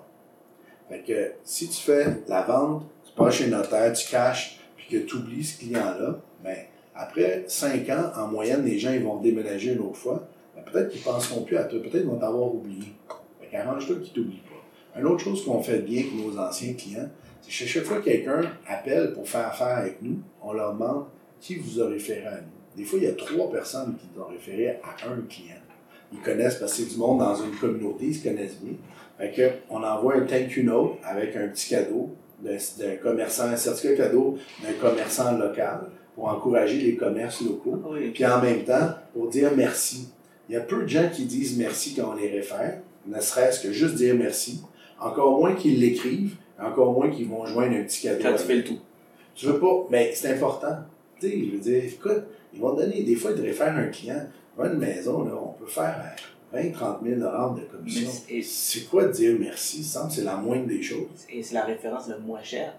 Fait 0.89 0.99
que 0.99 1.31
si 1.43 1.67
tu 1.67 1.81
fais 1.81 2.05
la 2.27 2.43
vente, 2.43 2.83
tu 3.05 3.11
passes 3.13 3.35
chez 3.35 3.47
notaire, 3.47 3.91
tu 3.93 4.09
caches, 4.09 4.59
puis 4.75 4.87
que 4.87 5.05
tu 5.05 5.15
oublies 5.17 5.43
ce 5.43 5.59
client-là, 5.59 6.19
ben, 6.43 6.57
après 6.95 7.45
cinq 7.47 7.89
ans, 7.89 8.11
en 8.15 8.27
moyenne, 8.27 8.63
les 8.65 8.79
gens 8.79 8.91
ils 8.91 9.03
vont 9.03 9.17
déménager 9.17 9.73
une 9.73 9.79
autre 9.79 9.97
fois. 9.97 10.27
Ben, 10.55 10.63
peut-être 10.63 10.89
qu'ils 10.89 11.01
ne 11.01 11.05
penseront 11.05 11.43
plus 11.43 11.57
à 11.57 11.65
toi, 11.65 11.79
peut-être 11.79 11.99
qu'ils 11.99 12.05
vont 12.05 12.19
t'avoir 12.19 12.53
oublié. 12.53 12.93
Fait 13.39 13.47
qu'arrange-toi 13.47 13.97
qu'ils 13.97 14.21
ne 14.21 14.25
t'oublient 14.27 14.41
pas. 14.41 14.99
Une 14.99 15.05
autre 15.05 15.23
chose 15.23 15.43
qu'on 15.45 15.61
fait 15.61 15.79
bien 15.79 16.01
avec 16.01 16.13
nos 16.15 16.39
anciens 16.39 16.73
clients, 16.73 17.09
c'est 17.41 17.49
que 17.49 17.69
chaque 17.69 17.83
fois 17.83 17.99
que 17.99 18.05
quelqu'un 18.05 18.41
appelle 18.67 19.13
pour 19.13 19.27
faire 19.27 19.47
affaire 19.47 19.77
avec 19.77 20.01
nous, 20.01 20.19
on 20.41 20.53
leur 20.53 20.73
demande 20.73 21.05
qui 21.39 21.55
vous 21.55 21.81
a 21.81 21.87
référé 21.87 22.25
à 22.25 22.41
nous. 22.41 22.75
Des 22.75 22.83
fois, 22.83 22.99
il 22.99 23.05
y 23.05 23.07
a 23.07 23.13
trois 23.13 23.51
personnes 23.51 23.95
qui 23.99 24.07
t'ont 24.07 24.25
référé 24.25 24.79
à 24.83 25.07
un 25.07 25.21
client. 25.27 25.55
Ils 26.13 26.19
connaissent 26.19 26.55
parce 26.55 26.73
que 26.73 26.83
c'est 26.83 26.89
du 26.93 26.97
monde 26.97 27.19
dans 27.19 27.35
une 27.35 27.51
communauté, 27.51 28.05
ils 28.05 28.15
se 28.15 28.23
connaissent 28.23 28.57
bien. 28.61 28.75
Fait 29.17 29.31
que, 29.31 29.49
on 29.69 29.83
envoie 29.83 30.15
un 30.15 30.21
thank 30.21 30.51
you 30.55 30.63
note 30.63 30.97
avec 31.03 31.35
un 31.35 31.47
petit 31.47 31.69
cadeau 31.69 32.11
d'un 32.41 32.95
commerçant, 33.01 33.45
un 33.45 33.57
certificat 33.57 34.03
cadeau 34.03 34.37
d'un 34.63 34.73
commerçant 34.73 35.37
local 35.37 35.81
pour 36.15 36.27
encourager 36.27 36.79
les 36.79 36.95
commerces 36.95 37.41
locaux. 37.41 37.81
Ah 37.83 37.89
oui. 37.91 38.11
Puis 38.11 38.25
en 38.25 38.41
même 38.41 38.63
temps, 38.63 38.89
pour 39.13 39.27
dire 39.27 39.51
merci. 39.55 40.09
Il 40.49 40.53
y 40.53 40.55
a 40.55 40.61
peu 40.61 40.83
de 40.83 40.87
gens 40.87 41.09
qui 41.11 41.25
disent 41.25 41.57
merci 41.57 41.93
quand 41.95 42.11
on 42.13 42.15
les 42.15 42.29
réfère, 42.29 42.79
ne 43.05 43.19
serait-ce 43.19 43.61
que 43.61 43.71
juste 43.71 43.95
dire 43.95 44.15
merci. 44.15 44.61
Encore 44.99 45.37
moins 45.37 45.55
qu'ils 45.55 45.79
l'écrivent, 45.79 46.35
encore 46.59 46.93
moins 46.93 47.09
qu'ils 47.09 47.27
vont 47.27 47.45
joindre 47.45 47.75
un 47.75 47.83
petit 47.83 48.03
cadeau. 48.03 48.23
Quand 48.23 48.35
tu 48.35 48.43
fais 48.43 48.55
le 48.55 48.63
tout. 48.63 48.79
Tu 49.35 49.45
veux 49.45 49.59
pas, 49.59 49.87
mais 49.89 50.11
c'est 50.15 50.33
important. 50.33 50.75
Tu 51.19 51.29
sais, 51.29 51.39
je 51.39 51.51
veux 51.51 51.59
dire, 51.59 51.83
écoute, 51.83 52.23
ils 52.53 52.59
vont 52.59 52.75
te 52.75 52.81
donner, 52.81 53.03
des 53.03 53.15
fois, 53.15 53.31
ils 53.31 53.37
te 53.37 53.41
réfèrent 53.41 53.75
un 53.75 53.87
client, 53.87 54.25
une 54.65 54.77
maison, 54.79 55.23
là, 55.23 55.31
on 55.35 55.53
peut 55.53 55.67
faire 55.69 56.15
euh, 56.53 56.61
20, 56.63 56.71
30 56.71 56.99
000 57.03 57.15
dollars 57.19 57.53
de 57.55 57.61
commission. 57.61 58.09
C'est- 58.41 58.89
quoi 58.89 59.05
dire 59.07 59.35
merci? 59.39 59.83
Semble 59.83 60.11
c'est 60.11 60.23
la 60.23 60.35
moindre 60.37 60.67
des 60.67 60.81
choses. 60.81 61.07
Et 61.29 61.43
c'est 61.43 61.53
la 61.55 61.63
référence 61.65 62.07
la 62.07 62.17
moins 62.17 62.41
chère. 62.41 62.73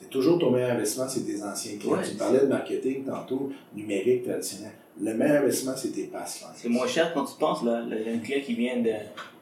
C'est 0.00 0.08
toujours 0.10 0.38
ton 0.38 0.52
meilleur 0.52 0.70
investissement, 0.72 1.08
c'est 1.08 1.22
tes 1.26 1.42
anciens 1.42 1.76
clients. 1.76 1.94
Ouais, 1.96 2.02
tu 2.08 2.14
parlais 2.14 2.38
de 2.40 2.46
marketing 2.46 3.04
tantôt, 3.04 3.50
numérique, 3.74 4.24
traditionnel. 4.24 4.70
Le 5.00 5.12
meilleur 5.14 5.42
investissement, 5.42 5.74
c'est 5.76 5.88
tes 5.90 6.04
patients. 6.04 6.46
C'est 6.54 6.68
moins 6.68 6.86
cher 6.86 7.12
quand 7.14 7.24
tu 7.24 7.36
penses, 7.38 7.64
là. 7.64 7.82
Le- 7.82 8.14
Un 8.14 8.18
client 8.18 8.40
qui 8.44 8.54
vient 8.54 8.76
de, 8.76 8.90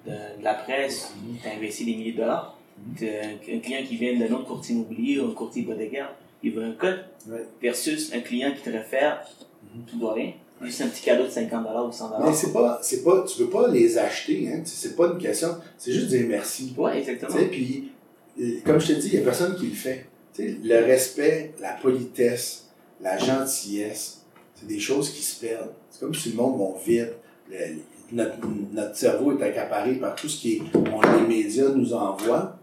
de, 0.07 0.11
de 0.39 0.43
la 0.45 0.55
presse, 0.55 1.13
tu 1.43 1.47
as 1.49 1.53
investi 1.53 1.85
des 1.85 1.95
milliers 1.97 2.13
de 2.13 2.19
dollars. 2.19 2.57
Mhm. 2.79 2.95
T'as 2.99 3.55
Un, 3.55 3.59
client 3.61 3.83
qui 3.87 3.97
vient 3.97 4.19
d'un 4.19 4.35
autre 4.35 4.47
courtier 4.47 4.75
immobilier 4.75 5.21
ou 5.21 5.31
un 5.31 5.35
courtier 5.35 5.63
hypothécaire, 5.63 6.15
il 6.43 6.53
veut 6.53 6.65
un 6.65 6.73
code. 6.73 7.05
Ouais. 7.29 7.45
Versus 7.61 8.13
un 8.15 8.21
client 8.21 8.53
qui 8.57 8.63
te 8.63 8.71
réfère, 8.71 9.27
Mhm. 9.75 9.83
tout 9.87 9.99
doit 9.99 10.15
rien. 10.15 10.33
Juste 10.63 10.81
un 10.81 10.89
petit 10.89 11.03
cadeau 11.03 11.25
de 11.25 11.29
50 11.31 11.65
dollars 11.65 11.87
ou 11.87 11.93
100 11.93 12.11
Mais 12.25 12.33
c'est 12.33 12.53
pas, 12.53 12.79
c'est 12.83 13.03
pas, 13.05 13.25
tu 13.25 13.43
veux 13.43 13.51
pas 13.51 13.69
les 13.69 13.99
acheter, 13.99 14.49
hein. 14.51 14.63
C'est 14.65 14.97
pas 14.97 15.09
une 15.09 15.19
question. 15.19 15.49
C'est 15.77 15.93
juste 15.93 16.09
dire 16.09 16.25
merci. 16.29 16.75
Ouais, 16.79 16.99
exactement. 16.99 17.35
puis, 17.51 17.93
euh, 18.41 18.61
comme 18.65 18.81
je 18.81 18.89
te 18.89 18.93
dis, 18.95 19.09
il 19.09 19.15
n'y 19.17 19.21
a 19.21 19.25
personne 19.25 19.55
qui 19.57 19.67
le 19.67 19.75
fait. 19.75 20.07
Tu 20.35 20.43
sais, 20.43 20.57
le 20.63 20.85
respect, 20.85 21.55
la 21.61 21.73
politesse, 21.73 22.69
la 23.03 23.19
gentillesse, 23.19 24.23
c'est 24.55 24.67
des 24.67 24.81
choses 24.81 25.11
qui 25.11 25.23
se 25.23 25.39
perdent. 25.45 25.73
C'est 25.91 26.01
comme 26.01 26.15
si 26.15 26.31
le 26.31 26.37
monde 26.37 26.59
va 26.59 26.79
vite. 26.85 27.13
Le- 27.51 27.77
notre, 28.13 28.37
notre 28.73 28.97
cerveau 28.97 29.37
est 29.37 29.43
accaparé 29.43 29.95
par 29.97 30.15
tout 30.15 30.29
ce 30.29 30.41
qui 30.41 30.53
est, 30.55 30.63
on, 30.75 31.01
les 31.19 31.27
médias 31.27 31.69
nous 31.71 31.93
envoient, 31.93 32.57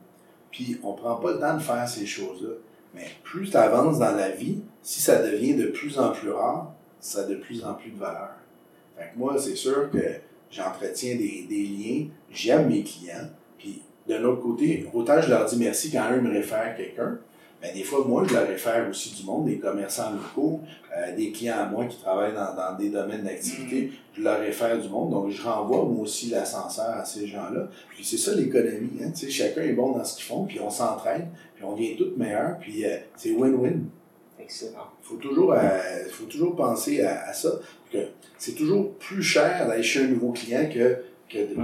puis 0.51 0.77
on 0.83 0.93
prend 0.93 1.15
pas 1.17 1.33
le 1.33 1.39
temps 1.39 1.55
de 1.55 1.61
faire 1.61 1.87
ces 1.87 2.05
choses-là. 2.05 2.51
Mais 2.95 3.05
plus 3.23 3.49
tu 3.49 3.57
avances 3.57 3.99
dans 3.99 4.15
la 4.15 4.29
vie, 4.29 4.59
si 4.81 5.01
ça 5.01 5.21
devient 5.21 5.55
de 5.55 5.65
plus 5.67 5.99
en 5.99 6.11
plus 6.11 6.31
rare, 6.31 6.73
ça 7.03 7.21
a 7.21 7.23
de 7.25 7.35
plus 7.35 7.63
en 7.63 7.73
plus 7.73 7.91
de 7.91 7.97
valeur. 7.99 8.31
Fait 8.97 9.11
que 9.13 9.19
moi, 9.19 9.35
c'est 9.37 9.55
sûr 9.55 9.89
que 9.91 9.99
j'entretiens 10.49 11.15
des, 11.15 11.47
liens, 11.49 12.05
j'aime 12.31 12.69
mes 12.69 12.83
clients, 12.83 13.29
puis 13.57 13.81
d'un 14.07 14.23
autre 14.23 14.41
côté, 14.41 14.87
autant 14.93 15.21
je 15.21 15.29
leur 15.29 15.45
dis 15.45 15.57
merci 15.57 15.91
quand 15.91 16.11
eux 16.11 16.21
me 16.21 16.31
réfèrent 16.31 16.75
quelqu'un, 16.77 17.17
mais 17.61 17.73
des 17.73 17.83
fois, 17.83 18.03
moi, 18.05 18.23
je 18.27 18.33
leur 18.33 18.47
réfère 18.47 18.89
aussi 18.89 19.15
du 19.15 19.25
monde, 19.25 19.45
des 19.45 19.57
commerçants 19.57 20.11
locaux, 20.11 20.61
euh, 20.95 21.15
des 21.15 21.31
clients 21.31 21.59
à 21.59 21.65
moi 21.65 21.85
qui 21.85 21.97
travaillent 21.97 22.33
dans, 22.33 22.77
des 22.77 22.89
domaines 22.89 23.23
d'activité, 23.23 23.91
je 24.13 24.21
leur 24.21 24.39
réfère 24.39 24.79
du 24.79 24.89
monde, 24.89 25.11
donc 25.11 25.29
je 25.29 25.41
renvoie 25.41 25.85
moi 25.85 26.03
aussi 26.03 26.29
l'ascenseur 26.29 26.89
à 26.89 27.05
ces 27.05 27.27
gens-là. 27.27 27.69
Puis 27.89 28.03
c'est 28.03 28.17
ça 28.17 28.33
l'économie, 28.35 29.01
hein, 29.01 29.11
tu 29.11 29.25
sais, 29.25 29.29
chacun 29.29 29.61
est 29.61 29.73
bon 29.73 29.91
dans 29.91 30.03
ce 30.03 30.15
qu'ils 30.15 30.25
font, 30.25 30.45
puis 30.45 30.59
on 30.59 30.69
s'entraide, 30.69 31.27
puis 31.55 31.63
on 31.63 31.73
devient 31.73 31.95
tous 31.95 32.13
meilleurs, 32.17 32.57
puis 32.59 32.85
euh, 32.85 32.97
c'est 33.15 33.31
win-win. 33.31 33.83
Excellent. 34.39 34.87
Il 35.01 35.05
faut 35.07 35.15
toujours, 35.17 35.53
euh, 35.53 35.59
faut 36.11 36.25
toujours 36.25 36.55
penser 36.55 37.01
à, 37.01 37.27
à 37.29 37.33
ça, 37.33 37.49
c'est 38.37 38.55
toujours 38.55 38.93
plus 38.97 39.21
cher 39.23 39.67
d'aller 39.67 39.83
chez 39.83 40.03
un 40.03 40.07
nouveau 40.07 40.31
client 40.31 40.67
que, 40.73 40.97
que, 41.29 41.37
de- 41.37 41.55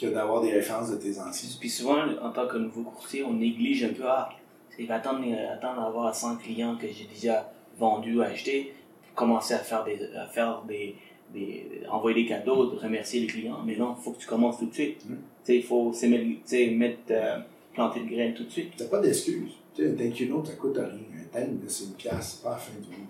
que, 0.00 0.06
d'avoir 0.06 0.42
des 0.42 0.50
références 0.52 0.90
de 0.90 0.96
tes 0.96 1.18
anciens. 1.20 1.48
Puis 1.60 1.68
souvent, 1.70 1.98
en 2.22 2.30
tant 2.30 2.46
que 2.48 2.56
nouveau 2.56 2.82
courtier, 2.82 3.22
on 3.22 3.34
néglige 3.34 3.84
un 3.84 3.92
peu, 3.92 4.04
ah, 4.06 4.30
il 4.78 4.86
va 4.86 4.96
attendre, 4.96 5.20
euh, 5.26 5.54
attendre 5.54 5.82
d'avoir 5.84 6.14
100 6.14 6.36
clients 6.36 6.76
que 6.76 6.86
j'ai 6.88 7.04
déjà 7.12 7.50
vendus 7.78 8.16
ou 8.18 8.22
achetés, 8.22 8.72
commencer 9.14 9.54
à 9.54 9.58
faire 9.58 9.84
des, 9.84 9.98
à 10.16 10.26
faire 10.26 10.62
des, 10.66 10.94
des, 11.32 11.82
envoyer 11.90 12.22
des 12.22 12.28
cadeaux, 12.28 12.70
de 12.72 12.76
remercier 12.78 13.20
les 13.20 13.26
clients. 13.26 13.62
Mais 13.64 13.76
non, 13.76 13.94
il 13.98 14.02
faut 14.02 14.12
que 14.12 14.18
tu 14.18 14.26
commences 14.26 14.58
tout 14.58 14.66
de 14.66 14.74
suite. 14.74 15.02
Sais, 15.44 15.56
il 15.56 15.62
faut 15.62 15.92
c'est 15.94 16.08
mettre, 16.08 16.98
euh, 17.10 17.38
planter 17.74 18.00
le 18.00 18.06
grain 18.16 18.32
tout 18.32 18.44
de 18.44 18.50
suite. 18.50 18.72
T'as 18.76 18.86
pas 18.86 19.00
d'excuse. 19.00 19.52
Tu 19.74 19.82
sais, 19.84 19.90
un 19.90 19.94
thank 19.94 20.18
you 20.20 20.34
note, 20.34 20.46
ça 20.46 20.54
coûte 20.54 20.76
rien. 20.76 20.88
C'est 21.68 21.84
une 21.84 21.92
pièce, 21.92 22.40
pas 22.42 22.50
la 22.50 22.56
fin 22.56 22.72
du 22.80 22.88
monde. 22.88 23.06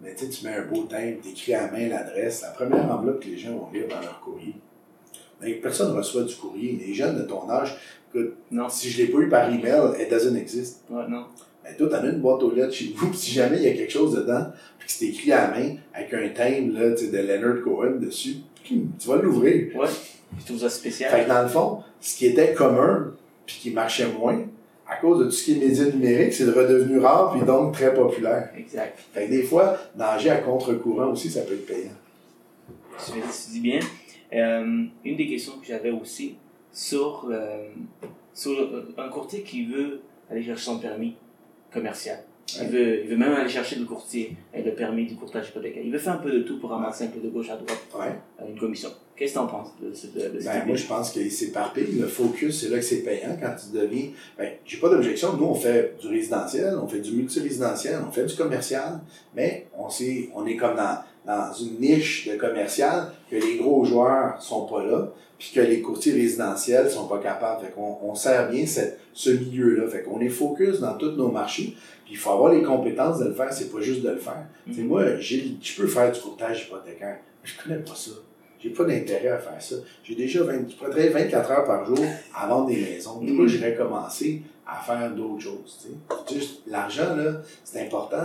Mais 0.00 0.14
tu 0.14 0.28
tu 0.28 0.44
mets 0.44 0.54
un 0.54 0.66
beau 0.66 0.82
thème, 0.84 1.18
t'écris 1.18 1.54
à 1.54 1.66
la 1.66 1.72
main 1.72 1.88
l'adresse, 1.88 2.42
la 2.42 2.48
première 2.50 2.90
enveloppe 2.90 3.20
que 3.20 3.28
les 3.28 3.38
gens 3.38 3.56
vont 3.56 3.68
lire 3.72 3.86
dans 3.88 4.00
leur 4.00 4.20
courrier. 4.20 4.54
Mais 5.40 5.54
personne 5.54 5.92
ne 5.92 5.96
reçoit 5.96 6.22
du 6.24 6.34
courrier. 6.34 6.78
Les 6.84 6.92
jeunes 6.94 7.18
de 7.18 7.22
ton 7.22 7.48
âge, 7.48 7.76
écoute, 8.12 8.34
Non, 8.50 8.68
si 8.68 8.90
je 8.90 9.02
l'ai 9.02 9.08
pas 9.08 9.18
eu 9.18 9.28
par 9.28 9.48
email, 9.48 10.00
it 10.00 10.10
doesn't 10.10 10.36
exist. 10.36 10.82
ouais, 10.90 11.08
non. 11.08 11.26
Mais 11.64 11.76
toi, 11.76 11.88
t'en 11.88 11.98
as 12.04 12.08
une 12.10 12.20
boîte 12.20 12.42
aux 12.42 12.52
lettres 12.52 12.74
chez 12.74 12.92
vous, 12.96 13.08
puis 13.08 13.18
si 13.18 13.30
jamais 13.32 13.56
il 13.58 13.62
y 13.62 13.68
a 13.68 13.72
quelque 13.74 13.92
chose 13.92 14.14
dedans, 14.14 14.46
puis 14.78 14.86
que 14.88 14.92
c'est 14.92 15.06
écrit 15.06 15.32
à 15.32 15.48
la 15.50 15.58
main, 15.58 15.76
avec 15.94 16.12
un 16.14 16.28
thème 16.30 16.74
là, 16.74 16.92
tu 16.94 17.08
de 17.08 17.18
Leonard 17.18 17.62
Cohen 17.62 17.98
dessus, 18.00 18.36
hum, 18.70 18.90
tu 18.98 19.08
vas 19.08 19.16
l'ouvrir. 19.16 19.76
Ouais, 19.76 19.88
je 20.38 20.44
trouve 20.44 20.58
ça 20.58 20.70
spécial. 20.70 21.10
Fait 21.10 21.24
que 21.24 21.28
dans 21.28 21.42
le 21.42 21.48
fond, 21.48 21.82
ce 22.00 22.16
qui 22.16 22.26
était 22.26 22.54
commun, 22.54 23.12
puis 23.46 23.56
qui 23.60 23.70
marchait 23.70 24.08
moins, 24.08 24.44
à 24.92 25.00
cause 25.00 25.20
de 25.20 25.24
tout 25.24 25.30
ce 25.30 25.44
qui 25.44 25.52
est 25.52 25.66
médias 25.66 25.84
numériques, 25.86 26.32
c'est 26.32 26.44
redevenu 26.44 26.98
rare, 26.98 27.32
puis 27.32 27.42
donc 27.42 27.74
très 27.74 27.94
populaire. 27.94 28.50
Exact. 28.56 28.98
Fait 29.12 29.26
que 29.26 29.30
des 29.30 29.42
fois, 29.42 29.76
nager 29.96 30.30
à 30.30 30.38
contre-courant 30.38 31.10
aussi, 31.10 31.30
ça 31.30 31.42
peut 31.42 31.54
être 31.54 31.66
payant. 31.66 31.90
Tu, 33.04 33.12
tu 33.12 33.50
dis 33.52 33.60
bien. 33.60 33.80
Euh, 34.32 34.84
une 35.04 35.16
des 35.16 35.26
questions 35.26 35.52
que 35.60 35.66
j'avais 35.66 35.90
aussi 35.90 36.36
sur, 36.72 37.28
euh, 37.30 37.68
sur 38.32 38.52
un 38.96 39.08
courtier 39.08 39.42
qui 39.42 39.66
veut 39.66 40.00
aller 40.30 40.42
chercher 40.42 40.64
son 40.64 40.78
permis 40.78 41.16
commercial. 41.72 42.18
Il, 42.60 42.68
veut, 42.68 43.02
il 43.04 43.08
veut 43.08 43.16
même 43.16 43.32
aller 43.32 43.48
chercher 43.48 43.76
le 43.76 43.84
courtier 43.86 44.36
et 44.52 44.62
le 44.62 44.72
permis 44.72 45.06
du 45.06 45.14
courtage 45.14 45.48
hypothécaire. 45.48 45.82
Il 45.84 45.90
veut 45.92 45.98
faire 45.98 46.14
un 46.14 46.18
peu 46.18 46.30
de 46.30 46.40
tout 46.42 46.58
pour 46.58 46.70
ramasser 46.70 47.04
un 47.04 47.08
peu 47.08 47.20
de 47.20 47.30
gauche 47.30 47.48
à 47.50 47.56
droite 47.56 47.80
Ouais. 47.98 48.12
euh, 48.40 48.48
une 48.50 48.58
commission. 48.58 48.90
Qu'est-ce 49.16 49.34
que 49.34 49.38
tu 49.38 49.44
en 49.44 49.46
penses 49.46 49.68
de, 49.80 49.86
de, 49.88 50.38
de 50.38 50.44
Ben, 50.44 50.66
moi, 50.66 50.76
je 50.76 50.86
pense 50.86 51.12
qu'il 51.12 51.30
s'éparpille. 51.30 51.98
Le 51.98 52.06
focus, 52.06 52.60
c'est 52.60 52.68
là 52.68 52.76
que 52.76 52.84
c'est 52.84 53.02
payant 53.02 53.36
quand 53.40 53.54
tu 53.56 53.76
deviens. 53.78 54.08
Ben, 54.36 54.50
j'ai 54.66 54.78
pas 54.78 54.88
d'objection. 54.90 55.36
Nous, 55.36 55.44
on 55.44 55.54
fait 55.54 55.96
du 56.00 56.08
résidentiel, 56.08 56.74
on 56.82 56.88
fait 56.88 57.00
du 57.00 57.12
multirésidentiel, 57.12 58.00
on 58.06 58.10
fait 58.10 58.24
du 58.26 58.34
commercial, 58.34 59.00
mais 59.34 59.68
on, 59.78 59.88
sait, 59.88 60.28
on 60.34 60.44
est 60.46 60.56
comme 60.56 60.76
dans, 60.76 60.98
dans 61.24 61.52
une 61.52 61.78
niche 61.80 62.28
de 62.28 62.36
commercial 62.36 63.12
que 63.30 63.36
les 63.36 63.56
gros 63.56 63.84
joueurs 63.84 64.40
sont 64.42 64.66
pas 64.66 64.84
là, 64.84 65.08
puis 65.38 65.52
que 65.54 65.60
les 65.60 65.80
courtiers 65.80 66.12
résidentiels 66.12 66.90
sont 66.90 67.06
pas 67.06 67.18
capables. 67.18 67.64
Fait 67.64 67.70
qu'on 67.72 67.98
on 68.02 68.14
sert 68.14 68.48
bien 68.50 68.66
cette, 68.66 68.98
ce 69.12 69.30
milieu-là. 69.30 69.88
Fait 69.88 70.02
qu'on 70.02 70.20
est 70.20 70.28
focus 70.28 70.80
dans 70.80 70.94
tous 70.94 71.12
nos 71.12 71.30
marchés, 71.30 71.76
puis 72.04 72.14
il 72.14 72.16
faut 72.16 72.30
avoir 72.30 72.52
les 72.52 72.62
compétences 72.62 73.18
de 73.20 73.26
le 73.26 73.34
faire, 73.34 73.52
c'est 73.52 73.70
pas 73.72 73.80
juste 73.80 74.02
de 74.02 74.10
le 74.10 74.16
faire. 74.18 74.46
Tu 74.66 74.74
sais, 74.74 74.80
Mhm. 74.82 74.88
moi, 74.88 75.16
j'ai, 75.18 75.54
je 75.62 75.80
peux 75.80 75.86
faire 75.86 76.10
du 76.12 76.20
courtage 76.20 76.66
hypothécaire, 76.66 77.18
mais 77.42 77.48
je 77.50 77.62
connais 77.62 77.80
pas 77.80 77.94
ça. 77.94 78.10
J'ai 78.60 78.70
pas 78.70 78.84
d'intérêt 78.84 79.28
à 79.28 79.38
faire 79.38 79.60
ça. 79.60 79.74
J'ai 80.04 80.14
déjà 80.14 80.44
20, 80.44 80.68
je 80.70 80.76
travailler 80.76 81.08
24 81.08 81.50
heures 81.50 81.64
par 81.64 81.84
jour 81.84 81.98
à 82.32 82.46
vendre 82.46 82.68
des 82.68 82.76
maisons. 82.80 83.14
Pourquoi 83.18 83.44
Mhm. 83.44 83.48
j'irais 83.48 83.74
commencer 83.74 84.42
à 84.64 84.76
faire 84.80 85.10
d'autres 85.12 85.40
choses, 85.42 85.80
tu 85.82 85.88
sais? 85.88 86.38
Juste, 86.38 86.60
l'argent, 86.68 87.16
là, 87.16 87.40
c'est 87.64 87.80
important, 87.84 88.24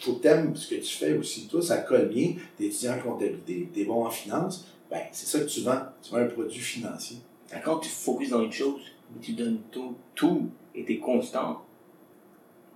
faut 0.00 0.14
que 0.14 0.28
ce 0.54 0.68
que 0.68 0.80
tu 0.80 0.94
fais 0.94 1.16
aussi. 1.16 1.48
Toi, 1.48 1.62
ça 1.62 1.78
colle 1.78 2.08
bien, 2.08 2.34
t'es 2.56 2.66
étudiant 2.66 2.94
en 2.94 3.00
comptabilité, 3.00 3.68
t'es 3.72 3.84
bon 3.84 4.04
en 4.04 4.10
finance, 4.10 4.66
ben, 4.90 5.00
c'est 5.12 5.26
ça 5.26 5.40
que 5.40 5.48
tu 5.48 5.62
vends. 5.62 5.80
Tu 6.02 6.12
vends 6.12 6.18
un 6.18 6.26
produit 6.26 6.60
financier. 6.60 7.18
Quand 7.64 7.78
tu 7.78 7.88
focuses 7.88 8.30
dans 8.30 8.42
une 8.42 8.52
chose, 8.52 8.80
tu 9.20 9.32
donnes 9.32 9.60
tout, 9.70 9.96
tout 10.14 10.48
et 10.74 10.84
tu 10.84 10.94
es 10.94 10.98
constant, 10.98 11.62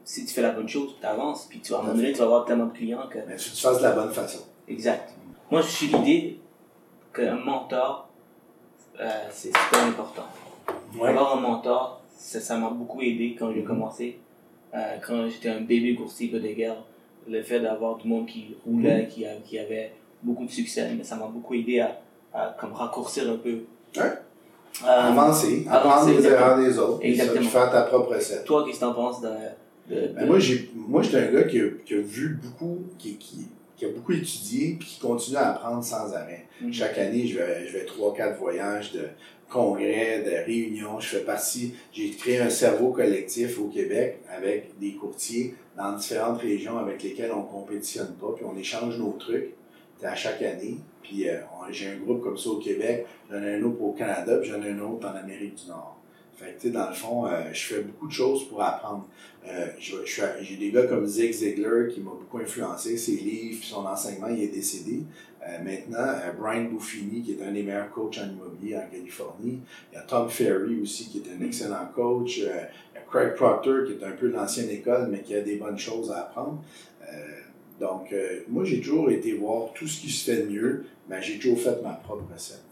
si 0.05 0.25
tu 0.25 0.33
fais 0.33 0.43
la 0.43 0.53
bonne 0.53 0.69
chose, 0.69 0.95
tu 1.01 1.07
avances, 1.07 1.47
puis 1.49 1.61
tu 1.61 1.73
vas, 1.73 1.79
à 1.79 1.81
un 1.81 1.85
moment 1.85 1.97
donné, 1.97 2.13
tu 2.13 2.19
vas 2.19 2.25
avoir 2.25 2.45
tellement 2.45 2.67
de 2.67 2.73
clients 2.73 3.09
que. 3.09 3.19
Mais 3.27 3.37
tu 3.37 3.51
tu 3.51 3.57
fasses 3.57 3.79
de 3.79 3.83
la 3.83 3.93
bonne 3.93 4.13
façon. 4.13 4.45
Exact. 4.69 5.13
Moi, 5.51 5.63
je 5.63 5.69
suis 5.69 5.87
l'idée 5.89 6.41
qu'un 7.15 7.37
mentor, 7.37 8.09
euh, 9.01 9.09
c'est 9.31 9.57
super 9.57 9.85
important. 9.85 10.27
Avoir 10.95 11.39
un 11.39 11.41
mentor, 11.41 12.03
ça 12.17 12.59
m'a 12.59 12.71
beaucoup 12.71 13.03
aidé 13.03 13.37
quand 13.39 13.53
j'ai 13.53 13.63
commencé. 13.63 14.19
Euh, 14.75 14.97
quand 15.07 15.29
j'étais 15.29 15.49
un 15.49 15.61
bébé 15.61 15.95
courtier 15.95 16.29
de 16.29 16.39
guerre, 16.41 16.83
le 17.29 17.43
fait 17.43 17.61
d'avoir 17.61 17.97
du 17.97 18.09
monde 18.09 18.27
qui 18.27 18.55
roulait, 18.65 19.09
qui, 19.11 19.25
a- 19.27 19.37
qui 19.45 19.59
avait 19.59 19.93
beaucoup 20.23 20.45
de 20.47 20.51
succès, 20.51 20.89
mais 20.97 21.05
ça 21.05 21.17
m'a 21.17 21.27
beaucoup 21.27 21.55
aidé 21.55 21.81
à, 21.81 22.01
à 22.33 22.57
comme 22.59 22.73
raccourcir 22.73 23.31
un 23.31 23.37
peu. 23.37 23.59
Ouais. 23.97 24.03
Euh, 24.85 24.87
Avancer, 24.87 25.67
apprendre 25.71 26.11
les 26.11 26.27
erreurs 26.27 26.59
des 26.59 26.79
autres, 26.79 26.99
et 27.03 27.15
ça, 27.15 27.23
Exactement. 27.25 27.41
puis 27.41 27.49
faire 27.49 27.71
ta 27.71 27.83
propre 27.83 28.15
recette. 28.15 28.45
toi, 28.45 28.63
qu'est-ce 28.67 28.77
que 28.81 28.85
t'en 28.85 28.93
penses 28.95 29.21
de, 29.23 29.29
de, 29.89 30.09
Ben, 30.09 30.23
de- 30.23 30.27
moi, 30.27 30.39
j'ai, 30.39 30.71
moi, 30.75 31.03
j'étais 31.03 31.17
un 31.19 31.33
gars 31.33 31.45
qui 31.45 31.61
a, 31.61 31.65
qui 31.87 31.95
a 31.95 32.01
vu 32.01 32.39
beaucoup, 32.43 32.81
qui, 32.99 33.17
qui, 33.17 33.49
qui 33.77 33.85
a 33.85 33.89
beaucoup 33.89 34.13
étudié, 34.13 34.77
puis 34.79 34.89
qui 34.89 35.01
continue 35.01 35.37
à 35.37 35.51
apprendre 35.51 35.85
sans 35.85 36.15
arrêt. 36.15 36.47
Mhm. 36.61 36.73
Chaque 36.73 36.99
année, 36.99 37.27
je 37.27 37.39
vais, 37.39 37.67
je 37.67 37.73
vais 37.73 37.85
trois, 37.85 38.15
quatre 38.15 38.39
voyages 38.39 38.93
de 38.93 39.09
congrès, 39.49 40.23
de 40.23 40.45
réunions. 40.45 40.99
Je 41.01 41.09
fais 41.09 41.25
partie, 41.25 41.75
j'ai 41.93 42.11
créé 42.11 42.39
un 42.39 42.51
cerveau 42.51 42.91
collectif 42.91 43.59
au 43.59 43.67
Québec 43.67 44.21
avec 44.35 44.79
des 44.79 44.93
courtiers 44.93 45.55
dans 45.77 45.93
différentes 45.93 46.41
régions 46.41 46.79
avec 46.79 47.03
lesquelles 47.03 47.33
on 47.33 47.43
compétitionne 47.43 48.15
pas, 48.21 48.33
puis 48.35 48.45
on 48.45 48.57
échange 48.57 48.99
nos 48.99 49.13
trucs 49.13 49.51
à 50.03 50.15
chaque 50.15 50.43
année. 50.43 50.79
Puis 51.03 51.29
euh, 51.29 51.39
j'ai 51.71 51.89
un 51.89 51.97
groupe 51.97 52.23
comme 52.23 52.37
ça 52.37 52.51
au 52.51 52.59
Québec, 52.59 53.07
j'en 53.31 53.43
ai 53.43 53.55
un 53.55 53.63
autre 53.63 53.81
au 53.81 53.93
Canada, 53.93 54.39
puis 54.39 54.51
j'en 54.51 54.63
ai 54.63 54.71
un 54.71 54.81
autre 54.81 55.07
en 55.09 55.15
Amérique 55.15 55.55
du 55.55 55.69
Nord. 55.69 55.97
Fait 56.37 56.53
que, 56.53 56.61
tu 56.61 56.67
sais, 56.69 56.71
dans 56.71 56.89
le 56.89 56.95
fond, 56.95 57.27
euh, 57.27 57.45
je 57.53 57.75
fais 57.75 57.81
beaucoup 57.81 58.07
de 58.07 58.13
choses 58.13 58.47
pour 58.49 58.63
apprendre. 58.63 59.09
Euh, 59.49 59.67
j'ai 59.79 60.57
des 60.57 60.71
gars 60.71 60.87
comme 60.87 61.07
Zig 61.07 61.33
Ziglar 61.33 61.89
qui 61.89 62.01
m'a 62.01 62.11
beaucoup 62.11 62.39
influencé. 62.39 62.97
Ses 62.97 63.17
livres, 63.17 63.65
son 63.65 63.87
enseignement, 63.87 64.29
il 64.29 64.43
est 64.43 64.49
décédé. 64.49 65.03
Euh, 65.49 65.63
maintenant, 65.63 65.99
euh, 65.99 66.33
Brian 66.39 66.65
Buffini, 66.65 67.23
qui 67.23 67.33
est 67.33 67.43
un 67.43 67.53
des 67.53 67.63
meilleurs 67.63 67.91
coachs 67.91 68.19
en 68.19 68.29
immobilier 68.29 68.77
en 68.77 68.87
Californie. 68.91 69.61
Il 69.93 69.95
y 69.95 69.99
a 69.99 70.03
Tom 70.03 70.29
Ferry 70.29 70.81
aussi, 70.83 71.09
qui 71.09 71.19
est 71.19 71.31
un 71.31 71.45
excellent 71.45 71.87
coach. 71.95 72.41
Euh, 72.41 72.65
il 72.93 72.97
y 72.97 72.99
a 72.99 73.03
Craig 73.09 73.35
Proctor, 73.35 73.85
qui 73.87 73.93
est 73.93 74.05
un 74.05 74.13
peu 74.13 74.29
de 74.29 74.35
l'ancienne 74.35 74.71
école, 74.71 75.09
mais 75.11 75.21
qui 75.21 75.35
a 75.35 75.41
des 75.41 75.57
bonnes 75.57 75.79
choses 75.79 76.11
à 76.11 76.23
apprendre. 76.23 76.63
Euh, 77.03 77.41
donc, 77.79 78.15
moi, 78.49 78.65
j'ai 78.65 78.81
toujours 78.81 79.11
été 79.11 79.35
voir 79.35 79.75
tout 79.75 79.87
ce 79.87 80.01
qui 80.01 80.09
se 80.09 80.31
fait 80.31 80.43
de 80.43 80.49
mieux, 80.49 80.87
mais 81.11 81.21
j'ai 81.21 81.39
toujours 81.39 81.61
fait 81.61 81.83
ma 81.83 81.91
propre 81.91 82.25
recette. 82.33 82.63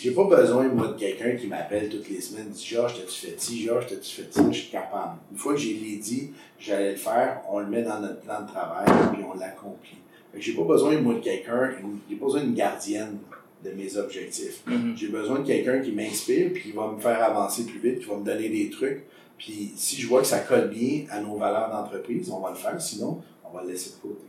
J'ai 0.00 0.12
pas- 0.12 0.24
besoin, 0.24 0.68
moi, 0.68 0.88
de 0.88 0.98
quelqu'un 0.98 1.36
qui 1.36 1.46
m'appelle 1.46 1.88
toutes 1.88 2.08
les 2.08 2.20
semaines, 2.20 2.48
dit 2.48 2.64
Georges, 2.64 2.94
t'as-tu 2.94 3.26
fait 3.26 3.40
ci, 3.40 3.62
Georges, 3.62 3.86
t'as-tu 3.88 4.22
fait 4.22 4.32
ça, 4.32 4.42
je 4.50 4.56
suis 4.58 4.70
capable. 4.70 5.18
Une 5.32 5.38
fois 5.38 5.54
que 5.54 5.60
j'ai 5.60 5.74
l'ai 5.74 5.96
dit, 5.96 6.30
j'allais 6.58 6.92
le 6.92 6.96
faire, 6.96 7.42
on 7.50 7.58
le 7.58 7.66
met 7.66 7.82
dans 7.82 8.00
notre 8.00 8.20
plan 8.20 8.42
de 8.42 8.46
travail, 8.46 8.86
puis 9.12 9.22
on 9.24 9.38
l'accomplit. 9.38 9.98
J'ai 10.36 10.54
pas 10.54 10.64
besoin, 10.64 10.98
moi, 11.00 11.14
de 11.14 11.20
quelqu'un, 11.20 11.72
j'ai 12.08 12.16
pas 12.16 12.24
besoin 12.24 12.40
d'une 12.42 12.54
gardienne 12.54 13.18
de 13.64 13.70
mes 13.70 13.96
objectifs. 13.96 14.62
Mhm. 14.66 14.94
J'ai 14.96 15.08
besoin 15.08 15.40
de 15.40 15.46
quelqu'un 15.46 15.80
qui 15.80 15.92
m'inspire, 15.92 16.52
puis 16.52 16.62
qui 16.62 16.72
va 16.72 16.88
me 16.90 16.98
faire 17.00 17.22
avancer 17.22 17.64
plus 17.64 17.78
vite, 17.78 18.00
qui 18.00 18.06
va 18.06 18.16
me 18.16 18.24
donner 18.24 18.48
des 18.48 18.68
trucs. 18.70 19.04
Puis 19.38 19.72
si 19.76 20.00
je 20.00 20.06
vois 20.06 20.20
que 20.20 20.26
ça 20.26 20.40
colle 20.40 20.68
bien 20.70 21.04
à 21.10 21.20
nos 21.20 21.36
valeurs 21.36 21.70
d'entreprise, 21.70 22.30
on 22.30 22.40
va 22.40 22.50
le 22.50 22.56
faire, 22.56 22.80
sinon, 22.80 23.20
on 23.44 23.56
va 23.56 23.62
le 23.62 23.70
laisser 23.70 23.90
de 23.90 23.96
côté. 24.08 24.24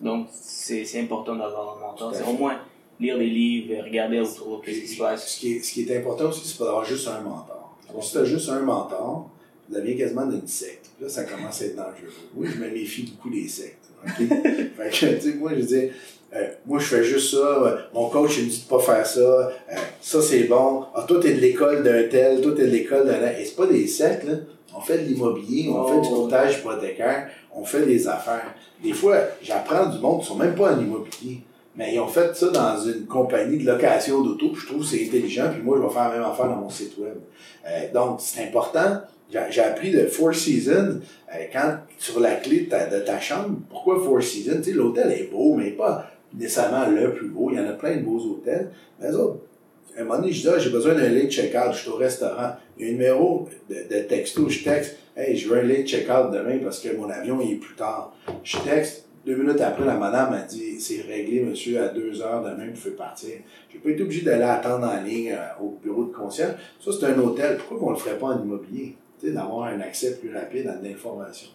Donc, 0.00 0.26
c'est 0.32 1.00
important 1.00 1.36
d'avoir 1.36 1.76
un 1.78 1.80
mentor. 1.86 2.14
C'est 2.14 2.24
au 2.24 2.32
moins 2.34 2.58
lire 3.00 3.18
des 3.18 3.26
livres, 3.26 3.82
regarder 3.84 4.20
autour, 4.20 4.62
qu'est-ce 4.62 4.80
qui 4.80 4.88
se 4.88 4.98
passe. 4.98 5.28
Ce 5.28 5.40
qui 5.40 5.54
est, 5.54 5.60
ce 5.62 5.72
qui 5.72 5.82
est 5.82 5.96
important 5.98 6.28
aussi, 6.28 6.46
c'est 6.46 6.58
pas 6.58 6.64
d'avoir 6.66 6.84
juste 6.84 7.08
un 7.08 7.20
mentor. 7.20 7.76
Si 8.02 8.12
tu 8.12 8.18
as 8.18 8.24
juste 8.24 8.48
un 8.48 8.60
mentor, 8.60 9.30
tu 9.68 9.74
deviens 9.74 9.96
quasiment 9.96 10.26
d'une 10.26 10.46
secte. 10.46 10.90
Là, 11.00 11.08
ça 11.08 11.24
commence 11.24 11.60
à 11.62 11.66
être 11.66 11.76
dangereux. 11.76 12.12
Oui, 12.36 12.48
je 12.54 12.60
me 12.60 12.68
méfie 12.70 13.02
beaucoup 13.10 13.30
des 13.30 13.48
sectes. 13.48 13.84
OK? 14.04 14.10
fait 14.28 14.90
que, 14.90 15.14
tu 15.16 15.20
sais, 15.20 15.34
moi, 15.36 15.52
je 15.56 15.60
dis, 15.62 15.88
euh, 16.34 16.46
moi, 16.66 16.78
je 16.78 16.84
fais 16.86 17.04
juste 17.04 17.30
ça. 17.32 17.36
euh, 17.64 17.76
mon 17.94 18.08
coach, 18.08 18.38
il 18.38 18.44
me 18.46 18.50
dit 18.50 18.62
de 18.64 18.68
pas 18.68 18.78
faire 18.80 19.06
ça. 19.06 19.20
euh, 19.20 19.48
ça, 20.00 20.20
c'est 20.22 20.44
bon. 20.44 20.84
Ah, 20.94 21.04
toi, 21.06 21.20
t'es 21.20 21.34
de 21.34 21.40
l'école 21.40 21.82
d'un 21.82 22.04
tel. 22.08 22.40
Toi, 22.40 22.52
t'es 22.56 22.62
de 22.66 22.70
l'école 22.72 23.06
d'un 23.06 23.18
autre. 23.18 23.38
Et 23.40 23.44
c'est 23.44 23.56
pas 23.56 23.66
des 23.66 23.86
sectes, 23.86 24.24
là. 24.24 24.34
On 24.76 24.80
fait 24.80 24.98
de 24.98 25.04
l'immobilier, 25.04 25.68
on 25.70 25.82
Oh. 25.84 25.88
fait 25.88 26.00
du 26.00 26.08
courtage 26.14 26.58
hypothécaire, 26.58 27.28
on 27.54 27.64
fait 27.64 27.86
des 27.86 28.08
affaires. 28.08 28.52
Des 28.82 28.92
fois, 28.92 29.18
j'apprends 29.40 29.86
du 29.86 30.00
monde 30.00 30.20
qui 30.20 30.26
sont 30.26 30.34
même 30.34 30.56
pas 30.56 30.74
en 30.74 30.80
immobilier. 30.80 31.42
Mais 31.76 31.94
ils 31.94 32.00
ont 32.00 32.06
fait 32.06 32.34
ça 32.36 32.50
dans 32.50 32.78
une 32.80 33.06
compagnie 33.06 33.58
de 33.58 33.66
location 33.66 34.22
d'auto, 34.22 34.54
je 34.54 34.66
trouve 34.66 34.80
que 34.80 34.86
c'est 34.86 35.04
intelligent, 35.04 35.50
puis 35.52 35.62
moi, 35.62 35.76
je 35.76 35.82
vais 35.82 35.92
faire 35.92 36.08
la 36.08 36.18
même 36.18 36.22
affaire 36.22 36.48
dans 36.48 36.56
mon 36.56 36.70
site 36.70 36.96
web. 36.98 37.16
Euh, 37.66 37.92
donc, 37.92 38.20
c'est 38.20 38.44
important. 38.44 39.00
J'ai 39.32 39.40
j'ai 39.50 39.62
appris 39.62 39.90
de 39.90 40.06
Four 40.06 40.34
Seasons, 40.34 41.00
euh, 41.34 41.44
quand 41.52 41.78
sur 41.98 42.20
la 42.20 42.36
clé 42.36 42.60
de 42.60 42.70
ta, 42.70 42.86
de 42.86 43.00
ta 43.00 43.18
chambre, 43.18 43.58
pourquoi 43.70 44.00
Four 44.04 44.22
Seasons? 44.22 44.58
Tu 44.58 44.70
sais, 44.70 44.72
l'hôtel 44.72 45.10
est 45.10 45.30
beau, 45.32 45.54
mais 45.54 45.70
pas 45.70 46.10
nécessairement 46.32 46.86
le 46.86 47.12
plus 47.14 47.28
beau. 47.28 47.50
Il 47.50 47.58
y 47.58 47.60
en 47.60 47.68
a 47.68 47.72
plein 47.72 47.96
de 47.96 48.02
beaux 48.02 48.20
hôtels. 48.20 48.70
Mais 49.00 49.10
eux 49.10 49.18
autres, 49.18 49.40
à 49.96 50.00
un 50.00 50.04
moment 50.04 50.20
donné, 50.20 50.32
je 50.32 50.42
dis, 50.42 50.48
ah, 50.48 50.58
j'ai 50.58 50.70
besoin 50.70 50.94
d'un 50.94 51.08
late 51.08 51.30
check-out, 51.30 51.72
je 51.72 51.78
suis 51.78 51.90
au 51.90 51.96
restaurant. 51.96 52.52
Il 52.76 52.84
y 52.84 52.88
a 52.88 52.90
un 52.90 52.92
numéro 52.92 53.48
de, 53.70 53.74
de 53.74 54.02
texto, 54.02 54.48
je 54.48 54.64
texte, 54.64 54.96
hey, 55.16 55.36
je 55.36 55.48
veux 55.48 55.58
un 55.58 55.62
late 55.62 55.86
check-out 55.86 56.32
demain 56.32 56.58
parce 56.62 56.80
que 56.80 56.94
mon 56.96 57.08
avion 57.08 57.40
il 57.40 57.52
est 57.52 57.56
plus 57.56 57.76
tard. 57.76 58.12
Je 58.42 58.58
texte, 58.58 59.03
deux 59.26 59.36
minutes 59.36 59.60
après, 59.60 59.84
la 59.84 59.94
madame 59.96 60.30
m'a 60.30 60.40
dit, 60.42 60.80
c'est 60.80 61.00
réglé, 61.02 61.40
monsieur, 61.42 61.80
à 61.82 61.88
deux 61.88 62.20
heures 62.22 62.42
demain, 62.42 62.66
vous 62.72 62.80
pouvez 62.80 62.94
partir. 62.94 63.30
J'ai 63.72 63.78
pas 63.78 63.90
été 63.90 64.02
obligé 64.02 64.22
d'aller 64.22 64.42
attendre 64.44 64.86
en 64.86 65.02
ligne 65.02 65.32
euh, 65.32 65.62
au 65.64 65.78
bureau 65.82 66.04
de 66.04 66.12
concierge. 66.12 66.54
Ça, 66.84 66.90
c'est 66.92 67.06
un 67.06 67.18
hôtel. 67.18 67.56
Pourquoi 67.58 67.78
qu'on 67.78 67.90
le 67.90 67.96
ferait 67.96 68.18
pas 68.18 68.26
en 68.26 68.42
immobilier? 68.42 68.94
Tu 69.20 69.26
tu 69.26 69.26
sais, 69.28 69.32
d'avoir 69.32 69.64
un 69.68 69.80
accès 69.80 70.16
plus 70.18 70.34
rapide 70.34 70.66
à 70.66 70.74
de 70.76 70.86
l'information. 70.86 71.48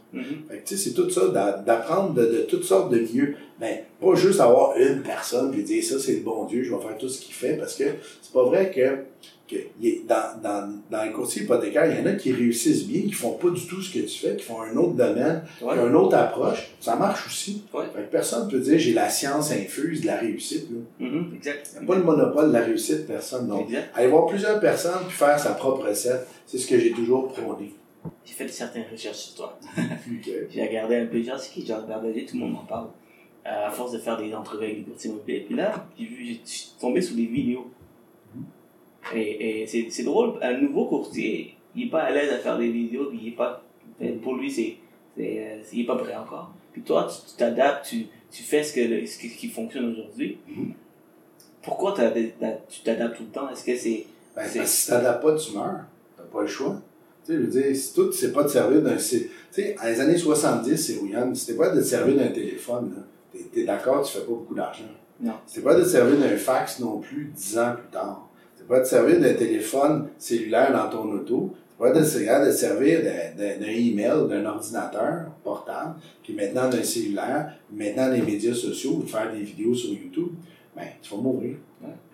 Fait 0.49 0.57
que, 0.57 0.67
tu 0.67 0.75
sais, 0.77 0.89
c'est 0.89 0.95
tout 0.95 1.09
ça, 1.09 1.27
d'a- 1.27 1.57
d'apprendre 1.59 2.13
de, 2.13 2.25
de 2.25 2.41
toutes 2.49 2.63
sortes 2.63 2.91
de 2.91 2.99
milieux. 2.99 3.35
Ben, 3.59 3.79
pas 4.01 4.15
juste 4.15 4.39
avoir 4.39 4.77
une 4.77 5.01
personne 5.01 5.51
puis 5.51 5.63
dire 5.63 5.83
ça, 5.83 5.99
c'est 5.99 6.13
le 6.15 6.21
bon 6.21 6.45
Dieu, 6.45 6.63
je 6.63 6.73
vais 6.73 6.81
faire 6.81 6.97
tout 6.97 7.09
ce 7.09 7.21
qu'il 7.21 7.33
fait, 7.33 7.53
parce 7.57 7.75
que 7.75 7.83
c'est 8.21 8.31
pas 8.33 8.43
vrai 8.43 8.71
que, 8.71 9.03
que 9.53 9.57
dans, 10.07 10.41
dans, 10.41 10.79
dans 10.91 11.03
les 11.03 11.11
courtiers 11.11 11.41
hypothécaires, 11.43 11.85
il 11.91 11.97
y 11.97 12.01
en 12.01 12.05
a 12.05 12.13
qui 12.15 12.31
réussissent 12.31 12.85
bien, 12.85 13.01
qui 13.01 13.11
font 13.13 13.31
pas 13.33 13.49
du 13.49 13.65
tout 13.65 13.81
ce 13.81 13.91
que 13.93 13.99
tu 14.05 14.19
fais, 14.19 14.35
qui 14.35 14.43
font 14.43 14.61
un 14.61 14.75
autre 14.77 14.93
domaine, 14.93 15.41
Ouais. 15.61 15.73
qui 15.73 15.79
ont 15.79 15.87
une 15.87 15.95
autre 15.95 16.15
approche. 16.15 16.69
Ça 16.79 16.95
marche 16.95 17.25
aussi. 17.27 17.63
Ouais. 17.73 17.85
Fait 17.93 18.03
que 18.03 18.11
personne 18.11 18.47
peut 18.47 18.59
dire 18.59 18.77
j'ai 18.77 18.93
la 18.93 19.09
science 19.09 19.51
infuse 19.51 20.01
de 20.01 20.07
la 20.07 20.17
réussite. 20.17 20.67
Là. 20.71 20.77
Mhm, 21.07 21.33
Exact. 21.35 21.69
Il 21.73 21.79
n'y 21.79 21.85
a 21.85 21.87
pas 21.87 21.95
le 21.97 22.03
monopole 22.03 22.47
de 22.49 22.53
la 22.53 22.61
réussite, 22.63 23.07
personne. 23.07 23.47
Donc, 23.47 23.65
Exact. 23.69 23.89
aller 23.95 24.07
voir 24.07 24.27
plusieurs 24.27 24.59
personnes 24.59 25.01
puis 25.07 25.17
faire 25.17 25.39
sa 25.39 25.51
propre 25.55 25.87
recette, 25.87 26.27
c'est 26.45 26.57
ce 26.59 26.67
que 26.67 26.77
j'ai 26.79 26.91
toujours 26.91 27.27
prôné. 27.29 27.73
J'ai 28.23 28.33
fait 28.33 28.47
certaines 28.47 28.85
recherches 28.91 29.17
sur 29.17 29.35
toi. 29.35 29.59
J'ai 30.51 30.61
regardé 30.65 30.95
un 30.95 31.05
peu, 31.07 31.21
genre, 31.21 31.37
c'est 31.37 31.51
qui, 31.51 31.65
j'ai 31.65 31.73
regardé, 31.73 32.23
tout 32.25 32.35
le 32.35 32.41
monde 32.41 32.53
m'en 32.53 32.65
parle. 32.65 32.87
À 33.45 33.69
force 33.71 33.91
de 33.93 33.97
faire 33.99 34.17
des 34.17 34.33
entrevues 34.33 34.65
avec 34.65 34.77
des 34.79 34.83
courtiers 34.91 35.09
immobiliers. 35.11 35.39
Puis 35.47 35.55
là, 35.55 35.87
j'ai 35.97 36.05
vu, 36.05 36.25
j'ai- 36.25 36.41
je 36.45 36.49
suis 36.49 36.69
tombé 36.79 37.01
sur 37.01 37.15
des 37.15 37.25
vidéos. 37.25 37.67
Et, 39.15 39.61
et 39.61 39.67
c'est, 39.67 39.87
c'est 39.89 40.03
drôle, 40.03 40.33
un 40.41 40.57
nouveau 40.57 40.85
courtier, 40.85 41.55
il 41.75 41.87
est 41.87 41.89
pas 41.89 42.01
à 42.03 42.11
l'aise 42.11 42.31
à 42.31 42.37
faire 42.37 42.57
des 42.57 42.69
vidéos, 42.69 43.05
puis 43.09 43.19
il 43.23 43.27
est 43.29 43.35
pas, 43.35 43.63
pour 44.21 44.35
lui, 44.35 44.51
c'est, 44.51 44.75
c'est, 45.17 45.39
euh, 45.39 45.57
il 45.73 45.81
est 45.81 45.85
pas 45.85 45.95
prêt 45.95 46.15
encore. 46.15 46.53
Puis 46.73 46.81
toi, 46.83 47.07
tu, 47.09 47.31
tu 47.31 47.37
t'adaptes, 47.37 47.87
tu, 47.87 48.05
tu 48.31 48.43
fais 48.43 48.61
ce, 48.61 48.73
que, 48.73 49.05
ce 49.07 49.17
qui 49.17 49.47
fonctionne 49.47 49.91
aujourd'hui. 49.91 50.37
Mhm. 50.47 50.73
Pourquoi 51.63 51.93
tu 51.93 52.81
t'adaptes 52.83 53.17
tout 53.17 53.23
le 53.23 53.29
temps? 53.29 53.49
Est-ce 53.49 53.63
que 53.65 53.75
c'est, 53.75 54.05
Ben, 54.35 54.45
si 54.47 54.87
t'adaptes 54.87 55.23
pas, 55.23 55.35
tu 55.35 55.53
meurs. 55.53 55.85
T'as 56.15 56.23
pas 56.23 56.41
le 56.41 56.47
choix. 56.47 56.79
Tu 57.25 57.31
sais, 57.33 57.37
je 57.39 57.43
veux 57.43 57.47
dire, 57.47 57.75
si 57.75 57.93
toi, 57.93 58.05
tu 58.11 58.17
sais 58.17 58.31
pas 58.31 58.43
te 58.43 58.49
servir 58.49 58.81
d'un... 58.81 58.95
Tu 58.95 59.29
sais, 59.51 59.75
dans 59.75 59.83
les 59.87 59.99
années 59.99 60.17
70, 60.17 60.77
c'est 60.77 60.97
William, 60.99 61.33
t'es 61.33 61.53
pas 61.55 61.69
de 61.69 61.79
te 61.81 61.85
servir 61.85 62.15
d'un 62.15 62.27
téléphone, 62.31 62.93
là, 62.95 63.03
t'es, 63.43 63.63
d'accord, 63.63 64.05
tu 64.05 64.17
fais 64.17 64.23
pas 64.23 64.31
beaucoup 64.31 64.55
d'argent? 64.55 64.83
Non. 65.21 65.33
T'es 65.53 65.61
pas 65.61 65.75
de 65.75 65.83
te 65.83 65.87
servir 65.87 66.17
d'un 66.17 66.37
fax 66.37 66.79
non 66.79 66.99
plus 66.99 67.25
dix 67.35 67.57
ans 67.57 67.73
plus 67.75 67.89
tard. 67.91 68.29
T'es 68.57 68.63
pas 68.63 68.79
de 68.79 68.83
te 68.83 68.89
servir 68.89 69.19
d'un 69.19 69.33
téléphone 69.33 70.09
cellulaire 70.17 70.71
dans 70.71 70.89
ton 70.89 71.11
auto. 71.11 71.53
T'es 71.77 71.85
pas 71.85 71.91
de 71.91 72.03
servir 72.51 73.01
d'un 73.37 73.67
email, 73.67 74.27
d'un 74.29 74.45
ordinateur 74.45 75.27
portable, 75.43 75.95
puis 76.23 76.33
maintenant 76.33 76.69
d'un 76.69 76.83
cellulaire, 76.83 77.53
maintenant 77.71 78.11
des 78.11 78.21
médias 78.21 78.53
sociaux, 78.53 78.95
ou 78.97 79.03
de 79.03 79.09
faire 79.09 79.31
des 79.31 79.41
vidéos 79.41 79.73
sur 79.73 79.91
YouTube, 79.91 80.31
ben, 80.75 80.87
tu 81.01 81.13
vas 81.13 81.21
mourir. 81.21 81.55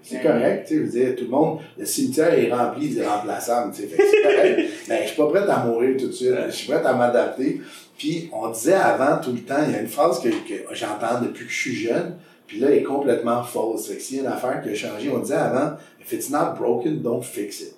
C'est 0.08 0.22
correct, 0.22 0.68
tu 0.68 0.74
sais, 0.74 0.80
je 0.80 0.86
veux 0.86 0.90
dire, 0.90 1.16
tout 1.16 1.24
le 1.26 1.30
monde, 1.32 1.60
le 1.78 1.86
cimetière 1.86 2.34
est 2.34 2.52
rempli 2.52 2.90
d'irremplaçables, 2.90 3.74
tu 3.74 3.82
sais, 3.82 3.90
c'est 3.90 4.22
correct. 4.22 4.70
Mais 4.90 5.02
je 5.04 5.08
suis 5.08 5.18
pas 5.18 5.28
prêt 5.28 5.50
à 5.50 5.66
mourir 5.66 5.98
tout 6.00 6.08
de 6.08 6.12
suite, 6.12 6.34
je 6.48 6.52
suis 6.52 6.72
prêt 6.72 6.86
à 6.86 6.94
m'adapter. 6.94 7.62
Puis, 7.98 8.30
on 8.34 8.50
disait 8.50 8.74
avant, 8.74 9.20
tout 9.20 9.32
le 9.32 9.40
temps, 9.40 9.64
il 9.68 9.74
y 9.74 9.76
a 9.76 9.82
une 9.82 9.88
phrase 9.88 10.20
que, 10.22 10.30
que 10.30 10.76
j'entends 10.76 11.22
depuis 11.24 11.46
que 11.46 11.52
je 11.52 11.60
suis 11.60 11.76
jeune, 11.76 12.16
puis 12.46 12.60
là, 12.60 12.68
elle 12.70 12.80
est 12.80 12.84
complètement 12.84 13.42
fausse. 13.44 13.88
Fait 13.88 13.96
que 13.96 14.02
s'il 14.02 14.18
y 14.18 14.20
a 14.20 14.24
une 14.24 14.30
affaire 14.30 14.62
qui 14.62 14.70
a 14.70 14.76
changé, 14.76 15.10
on 15.12 15.20
disait 15.20 15.34
avant, 15.36 15.78
if 16.00 16.12
it's 16.14 16.30
not 16.30 16.54
broken, 16.58 17.02
don't 17.02 17.24
fix 17.24 17.62
it. 17.62 17.76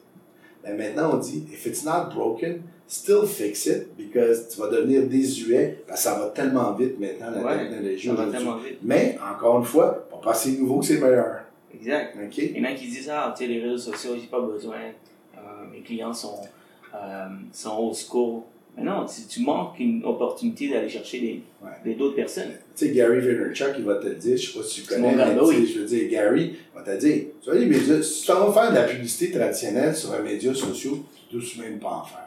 Mais 0.66 0.74
maintenant, 0.74 1.12
on 1.14 1.18
dit, 1.18 1.46
if 1.54 1.66
it's 1.66 1.86
not 1.86 2.10
broken, 2.14 2.62
still 2.88 3.26
fix 3.26 3.66
it, 3.68 3.96
because 3.98 4.50
tu 4.50 4.60
vas 4.60 4.68
devenir 4.68 5.04
désuet, 5.08 5.84
parce 5.88 6.04
que 6.04 6.10
ça 6.10 6.20
va 6.20 6.26
tellement 6.28 6.74
vite 6.74 7.00
maintenant, 7.00 7.28
la 7.34 7.46
Ouais, 7.46 7.70
technologie 7.70 8.08
ça 8.08 8.14
va 8.16 8.26
vite? 8.26 8.80
Mais, 8.84 9.18
encore 9.34 9.60
une 9.60 9.66
fois, 9.66 10.08
pas 10.10 10.18
passer 10.18 10.52
nouveau 10.58 10.80
que 10.80 10.86
c'est 10.88 11.00
meilleur. 11.00 11.47
Exact. 11.80 12.16
OK? 12.24 12.38
Il 12.38 12.58
y 12.58 12.62
en 12.62 12.70
a 12.70 12.74
qui 12.74 12.88
disent 12.88 13.10
ah, 13.14 13.34
tu 13.38 13.44
sais, 13.46 13.50
les 13.50 13.62
réseaux 13.62 13.92
sociaux, 13.92 14.16
j'ai 14.20 14.28
pas 14.28 14.42
besoin. 14.42 14.76
Euh, 15.36 15.40
mes 15.72 15.82
clients 15.82 16.14
sont, 16.14 16.40
euh, 16.96 17.28
sont 17.52 17.78
au 17.78 17.94
school. 17.94 18.42
Mais 18.78 18.84
non, 18.84 19.06
tu, 19.06 19.26
tu 19.28 19.42
manques 19.42 19.80
une 19.80 20.04
opportunité 20.06 20.70
d'aller 20.70 20.90
chercher 20.90 21.20
des, 21.20 21.42
Ouais. 21.64 21.72
des 21.84 21.96
d'autres 21.96 22.16
personnes. 22.16 22.52
Tu 22.76 22.86
sais, 22.88 22.92
Gary 22.94 23.20
Vaynerchuk, 23.20 23.74
il 23.80 23.84
va 23.86 23.96
te 23.96 24.06
le 24.08 24.14
dire, 24.16 24.38
je 24.38 24.52
sais 24.52 24.60
pas 24.60 24.64
si 24.64 24.82
tu 24.84 24.88
connais, 24.88 25.16
mais 25.16 25.26
sais, 25.34 25.40
oui. 25.42 25.72
je 25.74 25.80
veux 25.80 25.86
dire, 25.88 26.10
Gary 26.10 26.56
va 26.76 26.84
te 26.84 26.96
dire, 27.00 27.24
tu 27.42 27.50
vois, 27.50 27.60
les 27.60 27.66
médias, 27.66 28.02
si 28.04 28.24
tu 28.24 28.32
vas 28.32 28.52
faire 28.54 28.70
de 28.70 28.76
la 28.76 28.84
publicité 28.84 29.32
traditionnelle 29.32 29.96
sur 29.96 30.16
les 30.16 30.22
médias 30.22 30.54
sociaux, 30.54 31.04
tu 31.30 31.38
dois 31.38 31.66
même 31.66 31.80
pas 31.80 31.90
en 31.90 32.04
faire. 32.04 32.27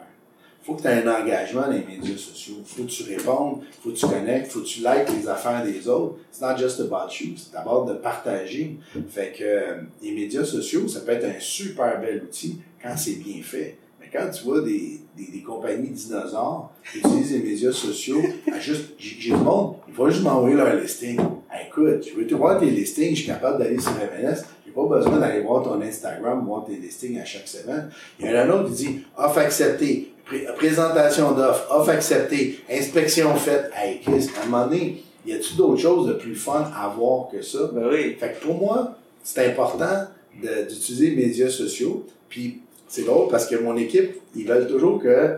Faut 0.63 0.75
que 0.75 0.83
tu 0.83 0.87
aies 0.87 1.03
un 1.03 1.21
engagement 1.21 1.61
dans 1.61 1.71
les 1.71 1.83
médias 1.83 2.17
sociaux. 2.17 2.55
Faut 2.63 2.83
que 2.83 2.89
tu 2.89 3.03
répondes, 3.03 3.61
faut 3.81 3.89
que 3.89 3.95
tu 3.95 4.05
connectes, 4.05 4.51
faut 4.51 4.59
que 4.59 4.65
tu 4.65 4.79
likes 4.79 5.19
les 5.19 5.27
affaires 5.27 5.63
des 5.63 5.87
autres. 5.87 6.17
It's 6.31 6.39
not 6.39 6.55
just 6.57 6.79
about 6.81 7.11
you, 7.19 7.33
c'est 7.35 7.51
d'abord 7.51 7.85
de 7.85 7.93
partager. 7.95 8.77
Fait 9.09 9.33
que 9.35 9.43
euh, 9.43 9.81
les 10.03 10.11
médias 10.11 10.45
sociaux, 10.45 10.87
ça 10.87 11.01
peut 11.01 11.13
être 11.13 11.25
un 11.25 11.39
super 11.39 11.99
bel 11.99 12.23
outil 12.23 12.59
quand 12.81 12.95
c'est 12.95 13.15
bien 13.15 13.41
fait. 13.41 13.77
Mais 13.99 14.07
quand 14.13 14.29
tu 14.29 14.43
vois 14.43 14.61
des, 14.61 15.01
des, 15.17 15.41
compagnies 15.41 15.89
dinosaures 15.89 16.71
qui 16.91 16.99
utilisent 16.99 17.33
les 17.33 17.49
médias 17.49 17.71
sociaux, 17.71 18.21
à 18.51 18.59
juste, 18.59 18.91
j'ai 18.99 19.15
du 19.15 19.33
monde, 19.33 19.77
il 19.87 19.93
faut 19.95 20.09
juste 20.09 20.23
m'envoyer 20.23 20.55
leur 20.55 20.75
listing. 20.75 21.19
Écoute, 21.67 22.07
je 22.07 22.15
veux 22.15 22.27
te 22.27 22.35
voir 22.35 22.59
tes 22.59 22.69
listings, 22.69 23.11
je 23.11 23.21
suis 23.21 23.27
capable 23.27 23.59
d'aller 23.63 23.79
sur 23.79 23.91
MLS, 23.93 24.43
pas 24.71 24.85
besoin 24.85 25.19
d'aller 25.19 25.41
voir 25.41 25.63
ton 25.63 25.81
Instagram, 25.81 26.45
voir 26.45 26.65
tes 26.65 26.75
listings 26.75 27.19
à 27.19 27.25
chaque 27.25 27.47
semaine. 27.47 27.89
Il 28.19 28.25
y 28.25 28.29
en 28.29 28.35
a 28.35 28.43
un 28.43 28.49
autre 28.49 28.69
qui 28.69 28.75
dit, 28.75 28.99
offre 29.17 29.39
acceptée, 29.39 30.10
pré- 30.31 30.47
présentation 30.55 31.31
d'offre, 31.33 31.67
offre 31.71 31.89
acceptée, 31.89 32.59
inspection 32.69 33.35
faite. 33.35 33.69
Hey, 33.75 33.99
Chris, 34.01 34.29
à 34.39 34.43
un 34.43 34.49
moment 34.49 34.65
donné, 34.67 35.03
y 35.25 35.33
a-tu 35.33 35.55
d'autres 35.55 35.81
choses 35.81 36.07
de 36.07 36.13
plus 36.13 36.35
fun 36.35 36.71
à 36.75 36.87
voir 36.89 37.29
que 37.31 37.41
ça? 37.41 37.69
Ben 37.73 37.87
oui. 37.91 38.15
Fait 38.19 38.33
que 38.33 38.45
pour 38.45 38.55
moi, 38.55 38.95
c'est 39.23 39.45
important 39.45 40.07
d'utiliser 40.41 41.11
les 41.11 41.27
médias 41.27 41.49
sociaux. 41.49 42.05
Puis 42.29 42.61
c'est 42.87 43.03
drôle 43.05 43.27
parce 43.29 43.45
que 43.47 43.55
mon 43.55 43.75
équipe, 43.77 44.19
ils 44.35 44.47
veulent 44.47 44.67
toujours 44.67 44.99
que. 45.01 45.37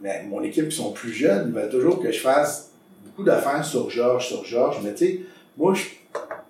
Mais 0.00 0.24
mon 0.28 0.42
équipe 0.42 0.68
qui 0.68 0.76
sont 0.76 0.92
plus 0.92 1.12
jeunes, 1.12 1.46
ils 1.48 1.54
veulent 1.60 1.70
toujours 1.70 2.00
que 2.00 2.10
je 2.10 2.20
fasse 2.20 2.70
beaucoup 3.04 3.22
d'affaires 3.24 3.64
sur 3.64 3.88
Georges, 3.90 4.26
sur 4.28 4.44
Georges. 4.44 4.78
Mais 4.82 4.94
tu 4.94 5.06
sais, 5.06 5.20
moi, 5.56 5.74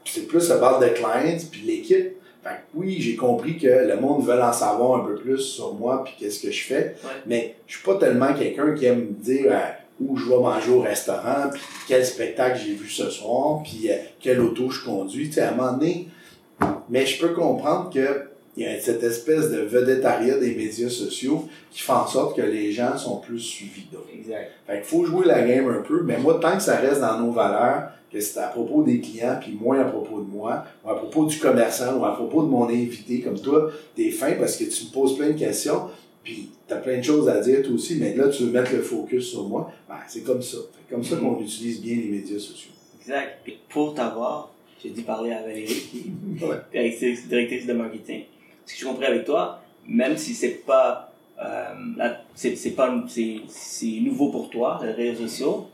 c'est 0.05 0.27
plus 0.27 0.49
la 0.49 0.57
barre 0.59 0.79
de 0.79 0.87
clients, 0.89 1.39
puis 1.51 1.63
l'équipe. 1.63 2.17
Fait 2.43 2.51
que 2.51 2.55
oui, 2.75 2.97
j'ai 3.01 3.15
compris 3.15 3.57
que 3.57 3.67
le 3.67 3.97
monde 4.01 4.25
veut 4.25 4.43
en 4.43 4.53
savoir 4.53 5.01
un 5.01 5.07
peu 5.07 5.15
plus 5.15 5.39
sur 5.39 5.75
moi, 5.75 6.03
puis 6.05 6.15
qu'est-ce 6.19 6.41
que 6.41 6.51
je 6.51 6.65
fais. 6.65 6.97
Ouais. 7.05 7.11
Mais 7.27 7.57
je 7.67 7.77
suis 7.77 7.85
pas 7.85 7.97
tellement 7.97 8.33
quelqu'un 8.35 8.75
qui 8.75 8.87
aime 8.87 9.01
me 9.01 9.25
dire 9.25 9.53
euh, 9.53 9.59
où 10.01 10.17
je 10.17 10.29
vais 10.29 10.39
manger 10.39 10.71
au 10.71 10.81
restaurant, 10.81 11.51
puis 11.53 11.63
quel 11.87 12.05
spectacle 12.05 12.61
j'ai 12.65 12.75
vu 12.75 12.89
ce 12.89 13.11
soir, 13.11 13.63
puis 13.63 13.91
euh, 13.91 13.95
quelle 14.21 14.41
auto 14.41 14.71
je 14.71 14.85
conduis. 14.85 15.29
Tu 15.29 15.35
sais, 15.35 15.43
à 15.43 15.53
un 15.53 15.55
moment 15.55 15.73
donné, 15.73 16.09
mais 16.89 17.07
je 17.07 17.21
peux 17.21 17.33
comprendre 17.33 17.91
que 17.93 18.32
il 18.57 18.65
y 18.65 18.67
a 18.67 18.79
cette 18.81 19.03
espèce 19.03 19.51
de 19.51 19.61
vedettariat 19.61 20.39
des 20.39 20.55
médias 20.55 20.91
sociaux 20.91 21.49
qui 21.71 21.81
fait 21.81 21.93
en 21.93 22.07
sorte 22.07 22.37
que 22.37 22.43
les 22.43 22.71
gens 22.71 22.99
sont 22.99 23.17
plus 23.19 23.39
suivis 23.41 23.87
d'autres. 23.91 24.09
Exact. 24.15 24.51
Fait 24.67 24.75
qu'il 24.77 24.85
faut 24.85 25.05
jouer 25.07 25.27
la 25.27 25.43
game 25.43 25.69
un 25.69 25.81
peu, 25.83 26.03
mais 26.03 26.19
moi, 26.19 26.39
tant 26.41 26.57
que 26.57 26.63
ça 26.63 26.77
reste 26.77 27.01
dans 27.01 27.19
nos 27.19 27.33
valeurs, 27.33 27.91
que 28.13 28.21
c'est 28.21 28.39
à 28.41 28.49
propos 28.49 28.83
des 28.83 29.01
clients, 29.01 29.39
puis 29.41 29.53
moins 29.59 29.81
à 29.81 29.85
propos 29.85 30.21
de 30.21 30.27
moi, 30.31 30.65
ou 30.85 30.91
à 30.91 30.97
propos 30.97 31.25
du 31.25 31.39
commerçant, 31.39 31.99
ou 31.99 32.05
à 32.05 32.15
propos 32.15 32.43
de 32.43 32.49
mon 32.49 32.69
invité, 32.69 33.21
comme 33.23 33.41
toi, 33.41 33.71
t'es 33.97 34.11
fin 34.11 34.33
parce 34.33 34.57
que 34.59 34.65
tu 34.65 34.85
me 34.85 34.91
poses 34.93 35.17
plein 35.17 35.29
de 35.31 35.39
questions, 35.39 35.89
puis 36.23 36.51
t'as 36.69 36.77
plein 36.77 36.99
de 36.99 37.03
choses 37.03 37.29
à 37.31 37.41
dire 37.41 37.63
toi 37.63 37.73
aussi, 37.73 37.97
mais 37.97 38.15
là, 38.15 38.29
tu 38.29 38.45
veux 38.45 38.51
mettre 38.53 38.73
le 38.75 38.83
focus 38.83 39.29
sur 39.31 39.49
moi, 39.49 39.73
ben, 39.89 39.97
c'est 40.07 40.21
comme 40.25 40.43
ça. 40.43 40.59
C'est 40.59 40.95
comme 40.95 41.03
ça 41.03 41.17
qu'on 41.17 41.41
utilise 41.41 41.81
bien 41.81 41.97
les 41.97 42.09
médias 42.11 42.39
sociaux. 42.39 42.73
Exact. 43.01 43.39
Puis 43.45 43.57
pour 43.71 43.95
t'avoir, 43.95 44.53
j'ai 44.83 44.91
dû 44.91 45.01
parler 45.03 45.33
à 45.33 45.41
Valérie, 45.41 45.67
qui 45.91 46.13
Ouais. 46.45 46.57
directrice 47.29 47.67
de 47.67 47.73
marketing. 47.73 48.25
Ce 48.67 48.75
que 48.75 48.81
j'ai 48.81 48.87
compris 48.87 49.07
avec 49.07 49.25
toi, 49.25 49.61
même 49.89 50.17
si 50.17 50.35
c'est 50.35 50.65
pas, 50.67 51.13
euh, 51.43 52.09
c'est, 52.35 52.57
c'est 52.57 52.71
pas, 52.71 52.95
c'est, 53.09 53.37
c'est 53.49 54.01
nouveau 54.03 54.31
pour 54.31 54.51
toi, 54.51 54.81
les 54.85 54.93
réseaux 54.93 55.27
sociaux, 55.27 55.69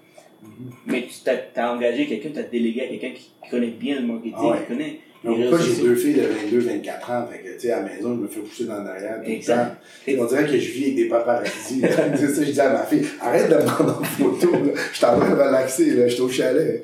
mais 0.86 1.02
tu 1.02 1.14
t'as, 1.24 1.36
t'as 1.36 1.72
engagé 1.74 2.06
quelqu'un, 2.06 2.30
t'as 2.34 2.42
délégué 2.44 2.82
à 2.82 2.88
quelqu'un 2.88 3.10
qui, 3.10 3.30
qui 3.44 3.50
connaît 3.50 3.66
bien 3.68 4.00
le 4.00 4.06
marketing, 4.06 4.34
Ah 4.38 4.46
ouais. 4.52 4.58
qui 4.60 4.66
connaît 4.72 5.00
Donc, 5.24 5.40
pourquoi 5.40 5.58
j'ai 5.58 5.82
deux 5.82 5.94
filles 5.96 6.14
de 6.14 6.22
22, 6.22 6.58
24 6.60 7.10
ans, 7.10 7.26
fait 7.30 7.38
que, 7.40 7.54
tu 7.54 7.60
sais, 7.60 7.72
à 7.72 7.80
la 7.80 7.88
maison, 7.88 8.14
je 8.14 8.20
me 8.20 8.28
fais 8.28 8.40
pousser 8.40 8.64
dans 8.66 8.78
le 8.78 8.84
derrière 8.84 9.16
tout 9.20 9.26
le 9.28 9.32
Exact. 9.34 9.64
temps. 9.66 9.74
Tu 10.06 10.12
sais, 10.14 10.20
On 10.20 10.24
dirait 10.26 10.46
que 10.46 10.58
je 10.58 10.70
vis 10.70 10.82
avec 10.84 10.94
des 10.96 11.08
paparazzis. 11.08 11.80
c'est 11.80 12.28
ça, 12.34 12.44
je 12.44 12.50
dis 12.52 12.60
à 12.60 12.72
ma 12.72 12.84
fille, 12.86 13.04
arrête 13.20 13.50
de 13.50 13.56
me 13.56 13.64
prendre 13.66 14.00
en 14.00 14.04
photo, 14.04 14.52
là. 14.52 14.72
Je 14.92 14.96
suis 14.96 15.04
en 15.06 15.18
train 15.18 15.30
de 15.30 15.34
relaxer, 15.34 15.90
là. 15.96 16.06
Je 16.08 16.12
suis 16.14 16.22
au 16.22 16.28
chalet. 16.30 16.82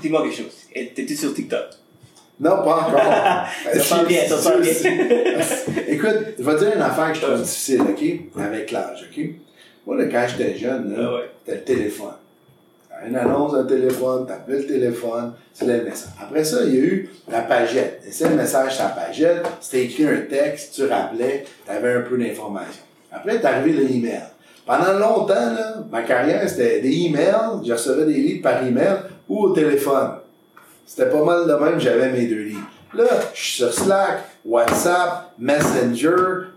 Dis-moi 0.00 0.22
quelque 0.22 0.36
chose. 0.36 0.54
T'es-tu 0.72 1.16
sur 1.16 1.34
TikTok? 1.34 1.64
Non, 2.40 2.56
pas 2.62 2.88
encore. 2.88 3.00
Ça 3.72 3.80
sent 3.80 4.06
bien, 4.08 4.22
ça 4.26 4.38
sent 4.38 4.60
bien. 4.60 4.72
Écoute, 5.88 6.16
je 6.38 6.42
vais 6.42 6.54
te 6.54 6.58
dire 6.64 6.72
une 6.74 6.82
affaire 6.82 7.12
que 7.12 7.18
je 7.18 7.22
trouve 7.22 7.40
difficile, 7.42 7.80
OK? 7.82 8.40
Avec 8.42 8.70
l'âge, 8.72 9.08
OK? 9.08 9.24
Moi, 9.86 9.96
là, 9.98 10.04
quand 10.10 10.26
j'étais 10.28 10.56
jeune, 10.58 10.96
là, 10.96 11.08
Ah 11.08 11.14
ouais. 11.14 11.30
t'as 11.46 11.52
le 11.54 11.60
téléphone. 11.60 12.14
T'as 12.90 13.08
une 13.08 13.16
annonce 13.16 13.52
d'un 13.52 13.64
téléphone, 13.64 14.26
t'as 14.26 14.38
le 14.52 14.66
téléphone, 14.66 15.32
c'est 15.52 15.66
le 15.66 15.84
message. 15.84 16.10
Après 16.20 16.42
ça, 16.42 16.58
il 16.64 16.74
y 16.74 16.78
a 16.78 16.80
eu 16.80 17.10
la 17.30 17.42
pagette. 17.42 18.02
Et 18.08 18.10
c'est 18.10 18.28
le 18.28 18.34
message 18.34 18.74
sur 18.76 18.84
la 18.84 18.90
pagette, 18.90 19.44
c'était 19.60 19.84
écrit 19.84 20.06
un 20.06 20.22
texte, 20.28 20.74
tu 20.74 20.86
rappelais, 20.86 21.44
t'avais 21.66 21.94
un 21.94 22.00
peu 22.00 22.16
d'informations. 22.18 22.82
Après, 23.12 23.38
t'es 23.38 23.46
arrivé 23.46 23.72
le 23.80 23.90
email. 23.90 24.22
Pendant 24.66 24.94
longtemps, 24.98 25.34
là, 25.34 25.76
ma 25.92 26.02
carrière, 26.02 26.48
c'était 26.48 26.80
des 26.80 26.90
emails, 27.06 27.60
je 27.64 27.72
recevais 27.72 28.06
des 28.06 28.14
livres 28.14 28.42
par 28.42 28.66
email 28.66 28.96
ou 29.28 29.44
au 29.44 29.50
téléphone. 29.52 30.10
C'était 30.86 31.10
pas 31.10 31.24
mal 31.24 31.46
de 31.46 31.54
même, 31.54 31.80
j'avais 31.80 32.10
mes 32.10 32.26
deux 32.26 32.42
livres. 32.42 32.68
Là, 32.94 33.04
je 33.34 33.40
suis 33.40 33.56
sur 33.56 33.72
Slack, 33.72 34.24
WhatsApp, 34.44 35.32
Messenger, 35.38 36.14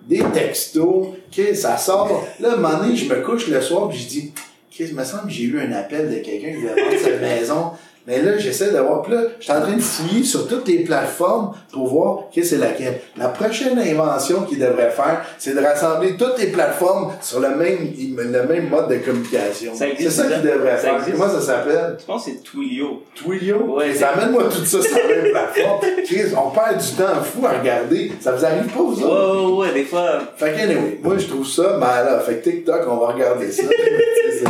des 0.07 0.23
textos, 0.33 1.07
ça 1.55 1.77
sort. 1.77 2.27
Là, 2.39 2.51
à 2.51 2.53
un 2.53 2.57
moment 2.57 2.77
donné, 2.77 2.95
je 2.95 3.11
me 3.11 3.21
couche 3.21 3.47
le 3.47 3.59
soir 3.61 3.89
puis 3.89 3.97
je 3.97 4.07
dis, 4.07 4.33
il 4.79 4.93
me 4.95 5.03
semble 5.03 5.23
que 5.23 5.29
j'ai 5.31 5.43
eu 5.43 5.59
un 5.59 5.71
appel 5.71 6.09
de 6.09 6.19
quelqu'un 6.19 6.49
qui 6.49 6.55
voulait 6.57 6.83
vendre 6.83 7.03
sa 7.03 7.17
maison. 7.17 7.71
Mais 8.07 8.21
là, 8.21 8.37
j'essaie 8.37 8.71
de 8.71 8.77
voir. 8.77 9.01
Puis 9.01 9.11
là, 9.11 9.23
je 9.37 9.43
suis 9.43 9.51
en 9.51 9.61
train 9.61 9.75
de 9.75 9.81
fouiller 9.81 10.23
sur 10.23 10.47
toutes 10.47 10.65
les 10.69 10.79
plateformes 10.85 11.51
pour 11.73 11.87
voir 11.87 12.19
que 12.33 12.41
c'est 12.41 12.57
laquelle. 12.57 13.01
La 13.17 13.27
prochaine 13.27 13.77
invention 13.77 14.43
qu'il 14.43 14.59
devrait 14.59 14.91
faire, 14.91 15.25
c'est 15.37 15.53
de 15.53 15.59
rassembler 15.59 16.15
toutes 16.15 16.39
les 16.39 16.47
plateformes 16.47 17.11
sur 17.21 17.41
le 17.41 17.49
même, 17.49 17.91
le 18.17 18.47
même 18.47 18.69
mode 18.69 18.87
de 18.87 18.95
communication. 18.99 19.73
C'est 19.75 20.09
ça 20.09 20.25
qu'il 20.25 20.41
devrait 20.41 20.77
faire. 20.77 21.03
Comment 21.11 21.29
ça 21.29 21.41
s'appelle? 21.41 21.97
Je 21.99 22.05
pense 22.05 22.23
que 22.23 22.31
c'est 22.31 22.43
Twilio. 22.43 23.03
Twilio? 23.13 23.75
Ouais, 23.75 23.93
ça 23.93 24.11
amène-moi 24.11 24.45
tout 24.45 24.63
ça 24.63 24.81
sur 24.81 24.97
la 24.97 25.15
même 25.15 25.31
plateforme. 25.31 25.79
Chris, 26.05 26.33
on 26.33 26.49
perd 26.51 26.77
du 26.79 26.91
temps 26.91 27.21
fou 27.21 27.45
à 27.45 27.59
regarder. 27.59 28.13
Ça 28.21 28.31
vous 28.31 28.45
arrive 28.45 28.67
pas, 28.67 28.79
vous 28.79 29.03
autres? 29.03 29.57
Ouais, 29.57 29.67
ouais, 29.67 29.73
des 29.73 29.83
fois. 29.83 30.21
Fait 30.37 30.53
que, 30.53 30.61
anyway, 30.61 30.99
moi, 31.03 31.17
je 31.17 31.27
trouve 31.27 31.45
ça 31.45 31.75
malade. 31.75 32.21
Fait 32.25 32.35
que 32.35 32.49
TikTok, 32.49 32.83
on 32.87 32.97
va 32.97 33.07
regarder 33.07 33.51
ça. 33.51 33.63
c'est. 34.39 34.45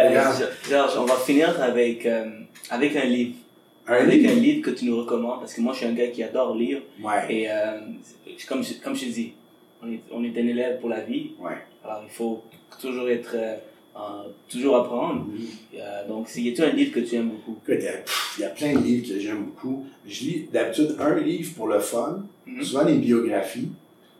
Euh, 0.00 0.32
Georges, 0.68 0.96
on 0.98 1.04
va 1.04 1.16
finir 1.16 1.60
avec, 1.60 2.06
euh, 2.06 2.24
avec 2.70 2.96
un 2.96 3.04
livre. 3.04 3.34
avec 3.86 4.24
un 4.24 4.34
livre 4.34 4.62
que 4.62 4.70
tu 4.70 4.84
nous 4.86 4.98
recommandes, 4.98 5.40
parce 5.40 5.54
que 5.54 5.60
moi, 5.60 5.72
je 5.72 5.78
suis 5.78 5.86
un 5.86 5.92
gars 5.92 6.08
qui 6.08 6.22
adore 6.22 6.54
lire. 6.54 6.80
Ouais. 7.02 7.26
Et 7.28 7.50
euh, 7.50 7.80
comme, 8.48 8.62
je, 8.62 8.74
comme 8.74 8.94
je 8.94 9.06
te 9.06 9.10
dis, 9.10 9.32
on 9.82 9.92
est, 9.92 10.00
on 10.10 10.24
est 10.24 10.38
un 10.38 10.46
élève 10.46 10.80
pour 10.80 10.88
la 10.88 11.00
vie. 11.00 11.32
Ouais. 11.38 11.58
Alors, 11.84 12.02
il 12.04 12.10
faut 12.10 12.42
toujours 12.80 13.08
être... 13.08 13.36
toujours 14.48 14.76
apprendre. 14.76 15.26
Mm-hmm. 15.26 16.08
donc, 16.08 16.28
y 16.36 16.48
a-t-il 16.48 16.64
un 16.64 16.72
livre 16.72 16.92
que 16.92 17.00
tu 17.00 17.16
aimes 17.16 17.30
beaucoup? 17.30 17.58
il 17.68 18.42
y, 18.42 18.44
a, 18.44 18.48
plein 18.48 18.72
de 18.72 18.78
livres 18.78 19.08
que 19.08 19.18
j'aime 19.18 19.44
beaucoup. 19.44 19.86
Je 20.06 20.24
lis 20.24 20.48
d'habitude 20.52 20.96
un 20.98 21.18
livre 21.18 21.52
pour 21.54 21.68
le 21.68 21.80
fun, 21.80 22.22
mm-hmm. 22.46 22.62
souvent 22.62 22.84
des 22.84 22.94
biographies, 22.94 23.68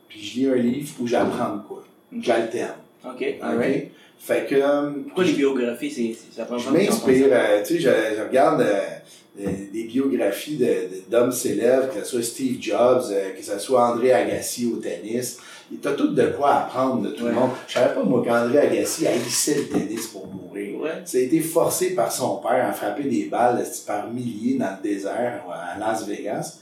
puis 0.08 0.20
je 0.20 0.40
lis 0.40 0.46
un 0.48 0.56
livre 0.56 0.88
où 1.00 1.06
j'apprends 1.06 1.60
quoi. 1.66 1.84
J'alterne. 2.12 2.74
OK. 3.04 3.24
OK? 3.40 3.90
Fait 4.20 4.46
que. 4.46 4.54
Euh, 4.54 4.90
Pourquoi 5.06 5.24
les 5.24 5.33
biographies, 5.33 5.90
c'est, 5.90 6.37
ça 6.37 6.44
prend 6.44 6.59
Je 6.59 6.70
m'inspire, 6.70 7.28
euh, 7.30 7.62
tu 7.64 7.74
sais, 7.74 7.80
je, 7.80 8.16
je 8.18 8.22
regarde 8.22 8.61
euh, 8.61 9.46
des 9.72 9.85
biographies 9.85 10.59
de, 10.59 11.11
d'hommes 11.11 11.33
célèbres, 11.33 11.88
que 11.88 12.00
ce 12.00 12.04
soit 12.04 12.22
Steve 12.22 12.59
Jobs, 12.61 13.04
que 13.37 13.42
ce 13.42 13.59
soit 13.59 13.88
André 13.88 14.12
Agassi 14.12 14.70
au 14.72 14.76
tennis. 14.76 15.38
T'as 15.80 15.92
tout 15.92 16.09
de 16.09 16.26
quoi 16.26 16.54
apprendre 16.54 17.02
de 17.02 17.11
tout 17.11 17.24
le 17.24 17.33
monde. 17.33 17.50
Je 17.66 17.74
savais 17.74 17.94
pas, 17.94 18.02
moi, 18.02 18.22
qu'André 18.22 18.59
Agassi 18.59 19.06
haïssait 19.06 19.54
le 19.54 19.68
tennis 19.68 20.09
pour 20.09 20.26
mourir. 20.26 20.80
Ouais. 20.80 20.90
Ça 21.04 21.16
a 21.16 21.20
été 21.20 21.40
forcé 21.40 21.94
par 21.94 22.12
son 22.12 22.37
père 22.38 22.68
à 22.68 22.72
frapper 22.72 23.04
des 23.04 23.24
balles 23.24 23.64
par 23.87 24.11
milliers 24.11 24.59
dans 24.59 24.76
le 24.76 24.83
désert 24.83 25.44
à 25.50 25.78
Las 25.78 26.06
Vegas. 26.06 26.59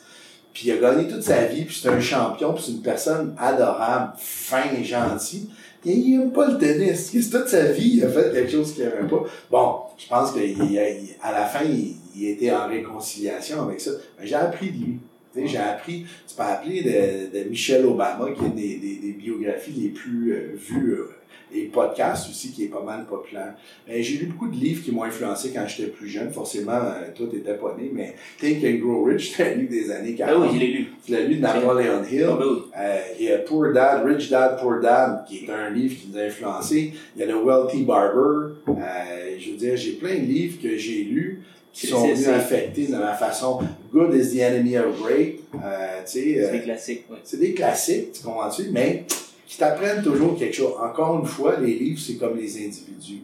Puis 0.52 0.68
il 0.68 0.72
a 0.72 0.76
gagné 0.76 1.08
toute 1.08 1.22
sa 1.22 1.44
vie, 1.46 1.64
puis 1.64 1.78
c'est 1.80 1.88
un 1.88 2.00
champion, 2.00 2.52
puis 2.52 2.64
c'est 2.66 2.72
une 2.72 2.82
personne 2.82 3.34
adorable, 3.38 4.12
fin, 4.18 4.64
gentil 4.82 5.48
il 5.84 6.18
n'aime 6.18 6.32
pas 6.32 6.50
le 6.50 6.58
tennis. 6.58 7.30
Toute 7.30 7.48
sa 7.48 7.72
vie, 7.72 7.96
il 7.96 8.04
a 8.04 8.08
fait 8.08 8.32
quelque 8.32 8.50
chose 8.50 8.74
qu'il 8.74 8.84
n'aimait 8.84 9.08
pas. 9.08 9.24
Bon, 9.50 9.74
je 9.96 10.08
pense 10.08 10.32
qu'à 10.32 11.32
la 11.32 11.44
fin, 11.46 11.64
il, 11.64 12.26
était 12.26 12.50
en 12.50 12.68
réconciliation 12.68 13.62
avec 13.62 13.80
ça. 13.80 13.92
Mais 14.18 14.26
j'ai 14.26 14.34
appris 14.34 14.70
de 14.70 14.84
lui. 14.84 14.98
J'ai 15.46 15.58
appris, 15.58 16.04
tu 16.26 16.34
peux 16.34 16.42
appeler 16.42 16.82
de, 16.82 17.38
de 17.38 17.48
Michelle 17.48 17.86
Obama, 17.86 18.28
qui 18.32 18.44
est 18.44 18.48
des, 18.48 18.76
des, 18.78 18.96
des 18.96 19.12
biographies 19.12 19.70
les 19.70 19.88
plus 19.90 20.32
euh, 20.32 20.56
vues 20.56 20.94
euh, 20.94 21.10
et 21.54 21.64
podcast 21.64 22.28
aussi 22.30 22.52
qui 22.52 22.64
est 22.64 22.68
pas 22.68 22.82
mal 22.82 23.06
populaire. 23.06 23.54
Mais 23.86 24.02
j'ai 24.02 24.18
lu 24.18 24.26
beaucoup 24.26 24.48
de 24.48 24.56
livres 24.56 24.84
qui 24.84 24.92
m'ont 24.92 25.04
influencé 25.04 25.50
quand 25.54 25.66
j'étais 25.66 25.90
plus 25.90 26.08
jeune. 26.08 26.30
Forcément, 26.30 26.72
euh, 26.72 27.10
toi, 27.14 27.26
t'étais 27.30 27.54
pas 27.54 27.76
né, 27.78 27.90
mais 27.92 28.14
Think 28.38 28.64
and 28.64 28.84
Grow 28.84 29.04
Rich, 29.04 29.34
t'as 29.36 29.54
lu 29.54 29.66
des 29.66 29.90
années 29.90 30.14
40. 30.14 30.36
Ah 30.36 30.46
oui, 30.46 30.54
je 30.54 30.60
l'ai 30.60 30.72
lu. 30.72 30.86
Tu 31.04 31.12
l'as 31.12 31.22
lu 31.22 31.36
de 31.36 31.40
Napoleon 31.40 32.02
Hill? 32.10 32.26
Ah, 32.74 32.80
euh, 32.80 32.98
il 33.18 33.26
y 33.26 33.32
a 33.32 33.38
Poor 33.38 33.72
Dad, 33.72 34.04
Rich 34.04 34.30
Dad, 34.30 34.58
Poor 34.60 34.80
Dad, 34.80 35.24
qui 35.26 35.44
est 35.44 35.50
un 35.50 35.70
livre 35.70 35.94
qui 35.96 36.08
nous 36.12 36.18
a 36.18 36.22
influencé. 36.22 36.92
Il 37.16 37.20
y 37.20 37.22
a 37.22 37.26
le 37.26 37.36
Wealthy 37.36 37.84
Barber. 37.84 38.54
Euh, 38.68 39.36
je 39.38 39.50
veux 39.50 39.56
dire, 39.56 39.76
j'ai 39.76 39.92
plein 39.92 40.16
de 40.16 40.26
livres 40.26 40.60
que 40.62 40.76
j'ai 40.76 41.04
lus 41.04 41.42
qui 41.72 41.86
sont 41.86 42.06
venus 42.06 42.28
affecter 42.28 42.86
de 42.86 42.96
ma 42.96 43.14
façon. 43.14 43.60
Good 43.92 44.14
is 44.14 44.34
the 44.34 44.40
enemy 44.40 44.76
of 44.76 45.00
great. 45.00 45.40
Euh, 45.54 46.00
c'est 46.04 46.50
des 46.52 46.60
classiques, 46.62 47.04
ouais. 47.10 47.18
C'est 47.22 47.38
des 47.38 47.54
classiques, 47.54 48.12
tu 48.12 48.22
comprends-tu? 48.22 48.70
Mais 48.72 49.04
qui 49.48 49.56
t'apprennent 49.56 50.02
toujours 50.02 50.38
quelque 50.38 50.54
chose. 50.54 50.74
Encore 50.78 51.18
une 51.18 51.26
fois, 51.26 51.56
les 51.58 51.74
livres, 51.74 51.98
c'est 51.98 52.16
comme 52.16 52.36
les 52.36 52.66
individus. 52.66 53.22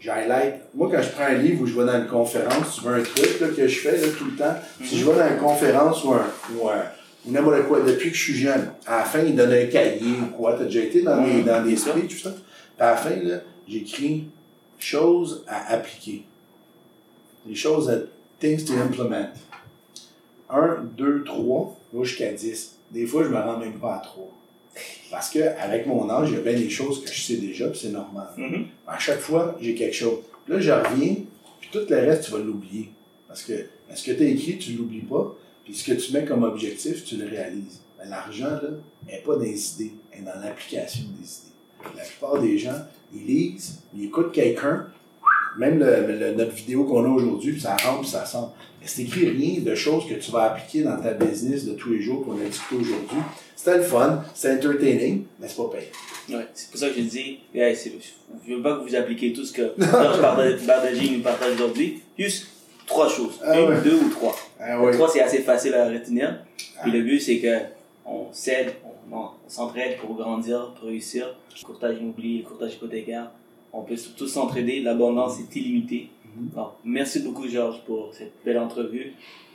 J'highlight. 0.00 0.54
Moi, 0.74 0.88
quand 0.90 1.02
je 1.02 1.10
prends 1.10 1.26
un 1.26 1.34
livre 1.34 1.62
ou 1.62 1.66
je 1.66 1.78
vais 1.78 1.84
dans 1.84 1.98
une 1.98 2.08
conférence, 2.08 2.76
tu 2.76 2.80
vois 2.80 2.94
un 2.94 3.02
truc 3.02 3.38
là, 3.38 3.48
que 3.48 3.68
je 3.68 3.78
fais 3.78 4.00
là, 4.00 4.08
tout 4.18 4.24
le 4.24 4.36
temps. 4.36 4.54
Si 4.82 4.98
je 4.98 5.04
vais 5.04 5.16
dans 5.16 5.28
une 5.28 5.36
conférence 5.36 6.02
ou 6.04 6.14
un, 6.14 6.26
ou 6.56 6.68
un 6.70 6.82
n'importe 7.26 7.68
quoi, 7.68 7.80
depuis 7.82 8.10
que 8.10 8.16
je 8.16 8.22
suis 8.22 8.34
jeune, 8.34 8.72
à 8.86 8.98
la 8.98 9.04
fin, 9.04 9.20
ils 9.20 9.36
donnent 9.36 9.52
un 9.52 9.66
cahier 9.66 10.14
ou 10.22 10.34
quoi. 10.34 10.54
T'as 10.54 10.64
déjà 10.64 10.80
été 10.80 11.02
dans, 11.02 11.22
des, 11.22 11.42
dans 11.42 11.62
des 11.62 11.76
speeches, 11.76 12.08
tout 12.08 12.22
ça. 12.22 12.30
Puis 12.30 12.80
à 12.80 12.92
la 12.92 12.96
fin, 12.96 13.14
là, 13.22 13.36
j'écris 13.68 14.24
choses 14.78 15.44
à 15.46 15.74
appliquer. 15.74 16.24
Des 17.46 17.54
choses 17.54 17.90
à 17.90 17.98
things 18.40 18.64
to 18.64 18.72
implement. 18.72 19.28
Un, 20.50 20.78
deux, 20.96 21.22
trois, 21.24 21.76
va 21.92 22.04
jusqu'à 22.04 22.32
dix. 22.32 22.76
Des 22.90 23.06
fois, 23.06 23.22
je 23.22 23.28
me 23.28 23.36
rends 23.36 23.58
même 23.58 23.78
pas 23.78 23.96
à 23.96 23.98
trois. 23.98 24.32
Parce 25.10 25.30
que 25.30 25.40
avec 25.58 25.86
mon 25.86 26.08
âge, 26.08 26.30
il 26.30 26.34
y 26.34 26.38
a 26.38 26.40
bien 26.40 26.54
des 26.54 26.70
choses 26.70 27.04
que 27.04 27.12
je 27.12 27.20
sais 27.20 27.36
déjà, 27.36 27.68
puis 27.68 27.78
c'est 27.78 27.90
normal. 27.90 28.28
Mm-hmm. 28.38 28.64
À 28.86 28.98
chaque 28.98 29.20
fois, 29.20 29.56
j'ai 29.60 29.74
quelque 29.74 29.94
chose. 29.94 30.18
Là, 30.48 30.58
je 30.58 30.70
reviens, 30.70 31.16
puis 31.60 31.68
tout 31.70 31.80
le 31.88 31.96
reste, 31.96 32.24
tu 32.24 32.30
vas 32.32 32.38
l'oublier. 32.38 32.90
Parce 33.28 33.42
que 33.42 33.52
ce 33.94 34.04
que 34.04 34.12
tu 34.12 34.22
as 34.22 34.26
écrit, 34.26 34.58
tu 34.58 34.72
ne 34.72 34.78
l'oublies 34.78 35.00
pas, 35.00 35.36
puis 35.64 35.74
ce 35.74 35.90
que 35.90 35.98
tu 35.98 36.12
mets 36.12 36.24
comme 36.24 36.42
objectif, 36.42 37.04
tu 37.04 37.16
le 37.16 37.28
réalises. 37.28 37.80
Mais 37.98 38.08
l'argent, 38.08 38.50
là, 38.50 38.70
n'est 39.06 39.18
pas 39.18 39.36
dans 39.36 39.42
les 39.42 39.74
idées, 39.74 39.92
elle 40.10 40.20
est 40.20 40.24
dans 40.24 40.40
l'application 40.40 41.04
des 41.18 41.26
idées. 41.26 41.96
La 41.96 42.04
plupart 42.04 42.40
des 42.40 42.58
gens, 42.58 42.78
ils 43.14 43.26
lisent, 43.26 43.80
ils 43.94 44.06
écoutent 44.06 44.32
quelqu'un, 44.32 44.86
même 45.58 45.78
le, 45.78 46.32
notre 46.34 46.52
vidéo 46.52 46.84
qu'on 46.84 47.04
a 47.04 47.08
aujourd'hui, 47.08 47.60
ça 47.60 47.76
rentre, 47.76 48.08
ça 48.08 48.24
sort. 48.24 48.54
Mais 48.80 48.86
c'est 48.88 49.02
écrit 49.02 49.28
rien 49.28 49.60
de 49.60 49.74
choses 49.74 50.08
que 50.08 50.14
tu 50.14 50.30
vas 50.30 50.52
appliquer 50.52 50.82
dans 50.82 50.96
ta 50.96 51.12
business 51.12 51.64
de 51.64 51.74
tous 51.74 51.90
les 51.90 52.02
jours 52.02 52.24
qu'on 52.24 52.40
a 52.40 52.44
discuté 52.44 52.80
aujourd'hui. 52.80 53.18
C'était 53.54 53.76
le 53.76 53.82
fun, 53.84 54.24
c'est 54.34 54.54
entertaining, 54.56 55.24
mais 55.38 55.46
c'est 55.46 55.56
pas 55.56 55.70
payant. 55.70 56.38
Ouais, 56.38 56.46
c'est 56.52 56.70
pour 56.70 56.80
ça 56.80 56.88
que 56.88 56.94
j'ai 56.94 57.02
dit, 57.02 57.38
yeah, 57.54 57.72
je 57.72 58.54
veux 58.54 58.62
pas 58.62 58.76
que 58.76 58.88
vous 58.88 58.94
appliquez 58.94 59.32
tout 59.32 59.44
ce 59.44 59.52
que 59.52 59.72
Bardagi 60.66 61.10
nous 61.12 61.22
partage 61.22 61.54
aujourd'hui. 61.54 62.00
Juste 62.18 62.48
trois 62.86 63.08
choses. 63.08 63.40
Ah 63.44 63.60
Une, 63.60 63.80
deux 63.82 63.94
ou 63.94 64.08
trois. 64.10 64.34
Ah 64.58 64.80
ouais. 64.80 64.92
Trois, 64.92 65.08
c'est 65.08 65.20
assez 65.20 65.42
facile 65.42 65.74
à 65.74 65.88
retenir. 65.88 66.40
Puis 66.82 66.90
le 66.90 67.02
but, 67.02 67.20
c'est 67.20 67.38
que 67.38 67.58
on 68.04 68.32
s'aide, 68.32 68.72
on, 69.10 69.28
s'entraide 69.48 69.96
pour 69.98 70.16
grandir, 70.16 70.74
pour 70.78 70.88
réussir. 70.88 71.34
Le 71.56 71.64
courtage 71.64 71.98
immobilier, 71.98 72.38
le 72.38 72.48
courtage 72.48 72.74
hypothécaire, 72.74 73.30
on 73.72 73.82
peut 73.82 73.96
tous 74.16 74.26
s'entraider. 74.26 74.80
L'abondance 74.80 75.38
est 75.40 75.56
illimitée. 75.56 76.10
Mm 76.36 76.60
merci 76.84 77.20
beaucoup, 77.20 77.46
Georges, 77.46 77.82
pour 77.84 78.10
cette 78.12 78.32
belle 78.44 78.58
entrevue. 78.58 79.12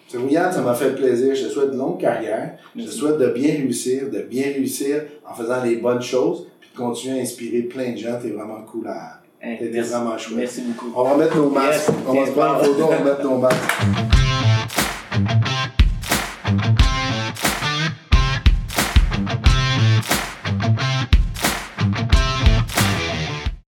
C'est 0.07 0.19
Yann, 0.31 0.51
ça 0.51 0.61
m'a 0.61 0.73
fait 0.73 0.95
plaisir. 0.95 1.35
Je 1.35 1.45
te 1.45 1.49
souhaite 1.49 1.71
de 1.71 1.77
longue 1.77 1.99
carrière. 1.99 2.57
Je 2.75 2.85
te 2.85 2.89
souhaite 2.89 3.17
de 3.17 3.27
bien 3.27 3.51
réussir, 3.53 4.09
de 4.09 4.21
bien 4.21 4.43
réussir 4.43 5.03
en 5.27 5.33
faisant 5.33 5.61
les 5.63 5.77
bonnes 5.77 6.01
choses, 6.01 6.47
puis 6.61 6.69
de 6.73 6.77
continuer 6.77 7.19
à 7.19 7.21
inspirer 7.21 7.63
plein 7.63 7.91
de 7.91 7.97
gens. 7.97 8.17
T'es 8.21 8.29
vraiment 8.29 8.61
cool 8.61 8.87
à. 8.87 9.21
T'es 9.41 9.67
vraiment 9.81 10.17
chouette. 10.17 10.37
Merci 10.37 10.61
beaucoup. 10.61 10.91
On 10.95 11.03
va 11.03 11.17
mettre 11.17 11.35
nos 11.35 11.49
masques. 11.49 11.91
on 12.07 12.13
va 12.13 12.25
se 12.25 12.31
prendre 12.31 12.55
en 12.55 12.59
photo, 12.59 12.83
on 12.85 13.03
va 13.03 13.03
mettre 13.03 13.23
nos 13.23 13.37
masques. 13.37 14.16